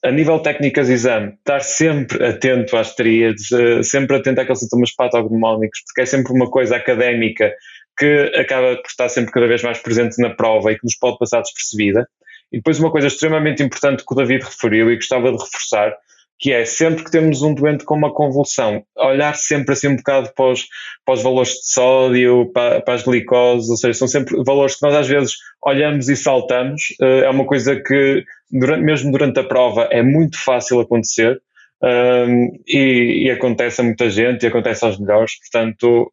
A 0.05 0.11
nível 0.11 0.37
técnicas 0.39 0.85
de 0.85 0.93
exame, 0.93 1.33
estar 1.33 1.61
sempre 1.61 2.23
atento 2.23 2.77
às 2.77 2.93
tríades, 2.93 3.49
uh, 3.49 3.83
sempre 3.83 4.15
atento 4.15 4.39
àqueles 4.39 4.59
sintomas 4.59 4.93
patognomónicos, 4.93 5.79
porque 5.87 6.01
é 6.01 6.05
sempre 6.05 6.31
uma 6.31 6.47
coisa 6.47 6.75
académica 6.75 7.51
que 7.97 8.31
acaba 8.35 8.75
por 8.75 8.87
estar 8.87 9.09
sempre 9.09 9.31
cada 9.31 9.47
vez 9.47 9.63
mais 9.63 9.79
presente 9.79 10.21
na 10.21 10.29
prova 10.29 10.71
e 10.71 10.75
que 10.75 10.83
nos 10.83 10.97
pode 10.97 11.17
passar 11.17 11.41
despercebida. 11.41 12.07
E 12.51 12.57
depois 12.57 12.79
uma 12.79 12.91
coisa 12.91 13.07
extremamente 13.07 13.63
importante 13.63 14.05
que 14.05 14.13
o 14.13 14.15
David 14.15 14.45
referiu 14.45 14.91
e 14.91 14.95
gostava 14.95 15.31
de 15.31 15.37
reforçar, 15.37 15.93
que 16.39 16.53
é 16.53 16.63
sempre 16.65 17.03
que 17.03 17.11
temos 17.11 17.41
um 17.41 17.53
doente 17.53 17.83
com 17.83 17.95
uma 17.95 18.13
convulsão, 18.13 18.83
olhar 18.95 19.35
sempre 19.35 19.73
assim 19.73 19.87
um 19.87 19.95
bocado 19.95 20.31
para 20.35 20.51
os, 20.51 20.67
para 21.03 21.15
os 21.15 21.23
valores 21.23 21.49
de 21.49 21.71
sódio, 21.71 22.51
para, 22.53 22.79
para, 22.81 22.93
as 22.93 23.03
glicoses, 23.03 23.69
ou 23.69 23.77
seja, 23.77 23.95
são 23.95 24.07
sempre 24.07 24.41
valores 24.45 24.75
que 24.75 24.85
nós 24.85 24.95
às 24.95 25.07
vezes 25.07 25.33
olhamos 25.65 26.07
e 26.09 26.15
saltamos, 26.15 26.81
eh, 27.01 27.25
é 27.25 27.29
uma 27.29 27.45
coisa 27.45 27.75
que 27.75 28.23
durante, 28.51 28.83
mesmo 28.83 29.11
durante 29.11 29.39
a 29.39 29.43
prova 29.43 29.89
é 29.91 30.03
muito 30.03 30.37
fácil 30.37 30.79
acontecer, 30.79 31.41
um, 31.81 32.59
e, 32.67 33.25
e, 33.25 33.31
acontece 33.31 33.81
a 33.81 33.83
muita 33.83 34.09
gente 34.09 34.43
e 34.43 34.47
acontece 34.47 34.83
aos 34.83 34.99
melhores, 34.99 35.33
portanto 35.39 36.11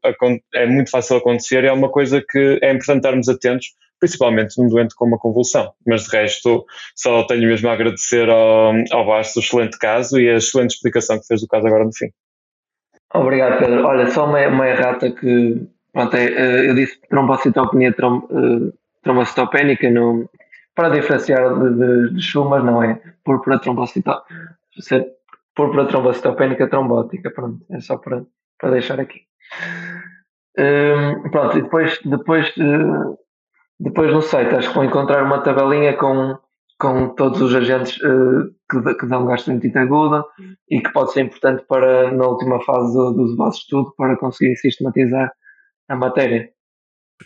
é 0.54 0.66
muito 0.66 0.90
fácil 0.90 1.16
acontecer 1.16 1.64
e 1.64 1.68
é 1.68 1.72
uma 1.72 1.88
coisa 1.88 2.22
que 2.22 2.58
é 2.62 2.70
importante 2.70 2.98
estarmos 2.98 3.28
atentos, 3.30 3.68
principalmente 3.98 4.58
num 4.58 4.68
doente 4.68 4.94
com 4.94 5.06
uma 5.06 5.18
convulsão. 5.18 5.72
Mas 5.86 6.04
de 6.04 6.14
resto, 6.14 6.66
só 6.94 7.22
tenho 7.26 7.48
mesmo 7.48 7.68
a 7.70 7.72
agradecer 7.72 8.28
ao, 8.28 8.74
ao 8.92 9.06
Basto 9.06 9.38
o 9.38 9.42
excelente 9.42 9.78
caso 9.78 10.20
e 10.20 10.28
a 10.28 10.36
excelente 10.36 10.74
explicação 10.74 11.18
que 11.18 11.26
fez 11.26 11.40
do 11.40 11.48
caso 11.48 11.66
agora 11.66 11.84
no 11.84 11.94
fim. 11.94 12.08
Obrigado, 13.14 13.60
Pedro. 13.60 13.86
Olha, 13.86 14.10
só 14.10 14.26
uma, 14.26 14.46
uma 14.46 14.68
errata 14.68 15.10
que 15.10 15.66
pronto, 15.92 16.14
é, 16.14 16.24
eh, 16.24 16.68
eu 16.68 16.74
disse 16.74 17.00
trombocitopenia 17.08 17.92
trom, 17.92 18.18
uh, 18.18 18.74
trombocitopénica 19.02 19.88
no, 19.88 20.28
para 20.74 20.90
diferenciar 20.90 21.54
de, 21.58 21.74
de, 21.74 22.14
de 22.14 22.20
Schumer, 22.22 22.62
não 22.62 22.82
é? 22.82 23.00
Púrpura 23.24 23.58
trombocitopénica 23.58 24.26
por 25.54 25.86
trombocitopénica 25.86 26.68
trombótica. 26.68 27.30
Pronto, 27.30 27.64
é 27.70 27.80
só 27.80 27.96
para, 27.98 28.24
para 28.58 28.70
deixar 28.70 29.00
aqui. 29.00 29.20
Um, 30.58 31.30
pronto, 31.30 31.58
e 31.58 31.62
depois, 31.62 31.98
depois, 32.04 32.54
depois 33.78 34.12
no 34.12 34.22
site 34.22 34.54
acho 34.54 34.68
que 34.68 34.74
vão 34.74 34.84
encontrar 34.84 35.24
uma 35.24 35.42
tabelinha 35.42 35.96
com, 35.96 36.38
com 36.78 37.08
todos 37.14 37.40
os 37.40 37.54
agentes 37.54 37.96
uh, 38.02 38.50
que, 38.70 38.94
que 38.94 39.06
dão 39.06 39.26
gastroenterite 39.26 39.78
aguda 39.78 40.24
e 40.70 40.80
que 40.80 40.92
pode 40.92 41.12
ser 41.12 41.22
importante 41.22 41.64
para, 41.68 42.12
na 42.12 42.26
última 42.26 42.60
fase 42.64 42.92
do, 42.92 43.12
do 43.12 43.36
vosso 43.36 43.60
estudo, 43.60 43.92
para 43.96 44.16
conseguir 44.16 44.56
sistematizar 44.56 45.32
a 45.88 45.96
matéria. 45.96 46.53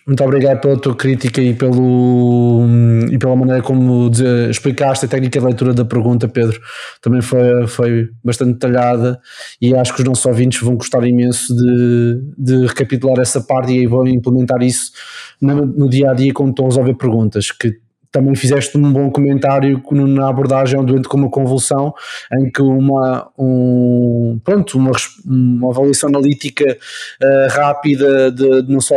Muito 0.07 0.23
obrigado 0.23 0.61
pela 0.61 0.79
tua 0.79 0.95
crítica 0.95 1.41
e, 1.41 1.55
pelo, 1.55 2.65
e 3.11 3.19
pela 3.19 3.37
maneira 3.37 3.63
como 3.63 4.11
explicaste 4.51 5.07
a 5.07 5.09
técnica 5.09 5.39
de 5.39 5.45
leitura 5.45 5.75
da 5.75 5.85
pergunta, 5.85 6.29
Pedro. 6.29 6.61
Também 7.01 7.21
foi, 7.21 7.67
foi 7.67 8.09
bastante 8.23 8.55
detalhada 8.55 9.19
e 9.61 9.75
acho 9.75 9.95
que 9.95 10.03
os 10.03 10.09
nossos 10.09 10.25
ouvintes 10.25 10.61
vão 10.61 10.77
gostar 10.77 11.07
imenso 11.07 11.55
de, 11.55 12.23
de 12.39 12.67
recapitular 12.67 13.19
essa 13.19 13.41
parte 13.41 13.73
e 13.73 13.87
vão 13.87 14.07
implementar 14.07 14.63
isso 14.63 14.93
no, 15.41 15.67
no 15.67 15.89
dia 15.89 16.11
a 16.11 16.15
dia 16.15 16.33
quando 16.33 16.51
estão 16.51 16.67
a 16.67 16.69
resolver 16.69 16.95
perguntas. 16.95 17.51
Que 17.51 17.79
também 18.19 18.35
fizeste 18.35 18.77
um 18.77 18.93
bom 18.93 19.11
comentário 19.11 19.81
na 19.93 20.29
abordagem 20.29 20.77
ao 20.77 20.85
doente 20.85 21.09
com 21.09 21.17
uma 21.17 21.31
convulsão, 21.31 21.95
em 22.35 22.51
que 22.51 22.61
uma, 22.61 23.31
um, 23.39 24.41
pronto, 24.43 24.77
uma, 24.77 24.91
uma 25.25 25.71
avaliação 25.71 26.09
analítica 26.09 26.77
uh, 27.23 27.49
rápida, 27.53 28.33
de, 28.33 28.63
de 28.63 28.73
não 28.73 28.81
só 28.81 28.97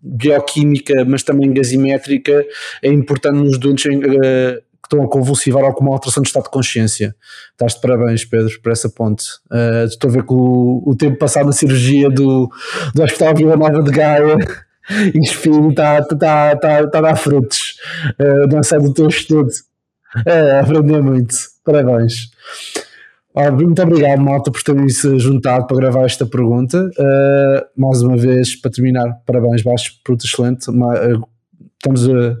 bioquímica, 0.00 1.04
mas 1.04 1.24
também 1.24 1.52
gasimétrica, 1.52 2.46
é 2.80 2.88
importante 2.88 3.38
nos 3.38 3.58
doentes 3.58 3.86
em, 3.86 3.98
uh, 3.98 4.00
que 4.00 4.94
estão 4.94 5.02
a 5.02 5.08
convulsivar 5.08 5.64
ou 5.64 5.74
com 5.74 5.82
uma 5.82 5.94
alteração 5.94 6.22
de 6.22 6.28
estado 6.28 6.44
de 6.44 6.50
consciência. 6.50 7.16
Estás 7.50 7.74
de 7.74 7.80
parabéns, 7.80 8.24
Pedro, 8.24 8.52
por 8.62 8.70
essa 8.70 8.88
ponte. 8.88 9.24
Uh, 9.50 9.84
estou 9.86 10.08
a 10.10 10.12
ver 10.12 10.22
que 10.22 10.32
o, 10.32 10.84
o 10.86 10.94
tempo 10.94 11.18
passado 11.18 11.46
na 11.46 11.52
cirurgia 11.52 12.08
do, 12.08 12.48
do 12.94 13.02
Hospital 13.02 13.34
Vila 13.34 13.56
Nova 13.56 13.82
de 13.82 13.90
Gaia 13.90 14.36
enfim, 15.14 15.70
está 15.70 16.02
tá, 16.02 16.56
tá, 16.56 16.86
tá 16.86 16.98
a 16.98 17.02
dar 17.02 17.16
frutos. 17.16 17.76
Uh, 18.20 18.46
não 18.52 18.62
sei 18.62 18.78
do 18.78 18.92
teu 18.92 19.08
estudo. 19.08 19.50
É, 20.24 20.62
muito. 21.02 21.34
Parabéns. 21.64 22.30
muito 23.52 23.82
obrigado, 23.82 24.20
malta, 24.20 24.50
por 24.50 24.62
terem 24.62 24.88
se 24.88 25.18
juntado 25.18 25.66
para 25.66 25.76
gravar 25.76 26.04
esta 26.06 26.24
pergunta. 26.24 26.88
Uh, 26.98 27.80
mais 27.80 28.00
uma 28.00 28.16
vez, 28.16 28.56
para 28.56 28.70
terminar, 28.70 29.20
parabéns, 29.26 29.62
Baixo, 29.62 29.92
pergunta 30.02 30.24
excelente. 30.24 30.70
Uh, 30.70 31.28
estamos 31.74 32.08
a. 32.08 32.38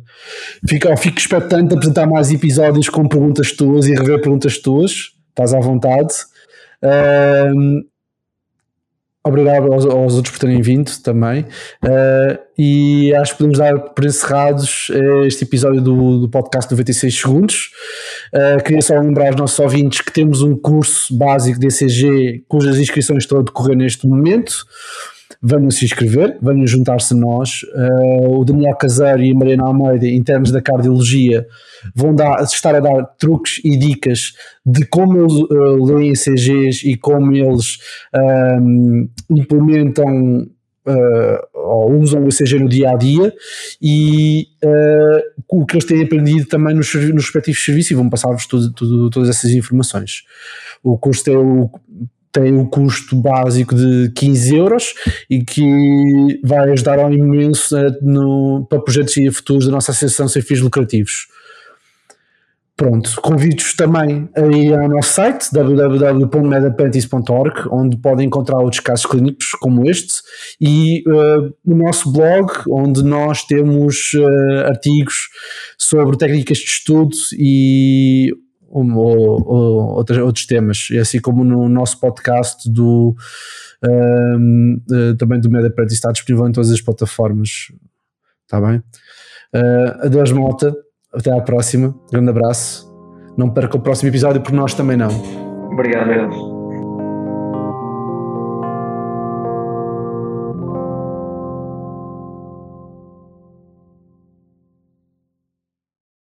Fico, 0.66 0.96
fico 0.96 1.18
expectante 1.18 1.68
de 1.68 1.74
apresentar 1.74 2.06
mais 2.06 2.30
episódios 2.30 2.88
com 2.88 3.06
perguntas 3.06 3.52
tuas 3.52 3.86
e 3.86 3.94
rever 3.94 4.22
perguntas 4.22 4.58
tuas. 4.58 5.10
Estás 5.28 5.52
à 5.52 5.60
vontade. 5.60 6.14
Uh, 6.82 7.84
Obrigado 9.26 9.72
aos, 9.72 9.84
aos, 9.84 10.14
outros 10.14 10.32
por 10.32 10.38
terem 10.38 10.62
vindo 10.62 10.88
também. 11.02 11.44
Uh, 11.82 12.38
e 12.56 13.12
acho 13.16 13.32
que 13.32 13.38
podemos 13.38 13.58
dar 13.58 13.76
por 13.76 14.04
encerrados 14.04 14.88
uh, 14.90 15.26
este 15.26 15.42
episódio 15.42 15.80
do, 15.80 16.20
do 16.20 16.28
podcast 16.28 16.70
96 16.70 17.20
segundos. 17.20 17.70
Uh, 18.32 18.62
queria 18.62 18.80
só 18.80 18.96
lembrar 19.00 19.26
aos 19.26 19.36
nossos 19.36 19.58
ouvintes 19.58 20.00
que 20.00 20.12
temos 20.12 20.42
um 20.42 20.56
curso 20.56 21.12
básico 21.18 21.58
de 21.58 21.66
ECG 21.66 22.44
cujas 22.46 22.78
inscrições 22.78 23.24
estão 23.24 23.40
a 23.40 23.42
decorrer 23.42 23.76
neste 23.76 24.06
momento. 24.06 24.64
Venham 25.42 25.70
se 25.70 25.84
inscrever, 25.84 26.38
venham 26.40 26.66
juntar-se 26.66 27.14
nós. 27.14 27.62
Uh, 27.62 28.40
o 28.40 28.44
Daniel 28.44 28.76
Caseiro 28.76 29.22
e 29.22 29.30
a 29.30 29.34
Mariana 29.34 29.66
Almeida, 29.66 30.06
internos 30.06 30.50
da 30.50 30.60
cardiologia, 30.60 31.46
vão 31.94 32.14
dar, 32.14 32.42
estar 32.42 32.74
a 32.74 32.80
dar 32.80 33.04
truques 33.18 33.60
e 33.64 33.76
dicas 33.76 34.32
de 34.64 34.84
como 34.86 35.18
eles 35.18 35.34
uh, 35.34 35.84
leem 35.84 36.12
CGs 36.14 36.88
e 36.88 36.96
como 36.96 37.32
eles 37.32 37.78
um, 38.60 39.08
implementam 39.30 40.46
uh, 40.86 41.46
ou 41.52 42.00
usam 42.00 42.24
o 42.24 42.28
ECG 42.28 42.58
no 42.58 42.68
dia 42.68 42.90
a 42.90 42.96
dia 42.96 43.32
e 43.82 44.46
uh, 44.64 45.44
o 45.48 45.66
que 45.66 45.74
eles 45.74 45.84
têm 45.84 46.02
aprendido 46.02 46.46
também 46.46 46.74
nos, 46.74 46.94
nos 46.94 47.24
respectivos 47.24 47.64
serviços 47.64 47.90
e 47.90 47.94
vão 47.94 48.08
passar-vos 48.08 48.46
todas 48.46 49.28
essas 49.28 49.50
informações. 49.50 50.22
O 50.82 50.96
curso 50.96 51.24
tem 51.24 51.36
o, 51.36 51.70
tem 52.36 52.54
o 52.54 52.66
custo 52.66 53.16
básico 53.16 53.74
de 53.74 54.12
15 54.14 54.56
euros 54.56 54.92
e 55.30 55.42
que 55.42 56.38
vai 56.44 56.70
ajudar 56.70 56.98
ao 56.98 57.10
imenso 57.10 57.74
no, 58.02 58.66
para 58.68 58.78
projetos 58.78 59.16
e 59.16 59.30
futuros 59.30 59.64
da 59.64 59.72
nossa 59.72 59.90
associação 59.90 60.28
sem 60.28 60.42
fins 60.42 60.60
lucrativos. 60.60 61.28
Pronto, 62.76 63.18
convido-vos 63.22 63.74
também 63.74 64.28
a 64.36 64.42
ir 64.54 64.74
ao 64.74 64.86
nosso 64.86 65.14
site 65.14 65.46
www.medapentis.org, 65.50 67.68
onde 67.70 67.96
podem 67.96 68.26
encontrar 68.26 68.58
outros 68.58 68.80
casos 68.80 69.06
clínicos 69.06 69.52
como 69.52 69.88
este, 69.88 70.16
e 70.60 71.02
uh, 71.08 71.54
o 71.64 71.74
nosso 71.74 72.12
blog, 72.12 72.52
onde 72.68 73.02
nós 73.02 73.44
temos 73.44 74.12
uh, 74.12 74.66
artigos 74.66 75.30
sobre 75.78 76.18
técnicas 76.18 76.58
de 76.58 76.64
estudo 76.64 77.16
e 77.38 78.30
um, 78.70 78.96
ou, 78.96 79.46
ou, 79.46 80.04
outros, 80.24 80.46
temas, 80.46 80.88
e 80.90 80.98
assim 80.98 81.20
como 81.20 81.44
no 81.44 81.68
nosso 81.68 81.98
podcast 82.00 82.70
do 82.70 83.14
um, 83.84 84.80
uh, 84.90 84.94
eh, 84.94 85.14
também 85.18 85.40
do 85.40 85.50
MedApprentice 85.50 85.96
está 85.96 86.10
disponível 86.10 86.48
em 86.48 86.52
todas 86.52 86.70
as 86.70 86.80
plataformas. 86.80 87.72
Está 88.44 88.60
bem? 88.60 88.78
Uh, 89.54 90.06
adeus, 90.06 90.32
Mota 90.32 90.74
até 91.12 91.30
à 91.30 91.40
próxima. 91.40 91.94
Grande 92.10 92.30
abraço. 92.30 92.86
Não 93.36 93.50
perca 93.50 93.76
o 93.76 93.80
próximo 93.80 94.08
episódio, 94.08 94.40
por 94.40 94.52
nós 94.52 94.74
também 94.74 94.96
não. 94.96 95.10
Obrigado. 95.70 96.55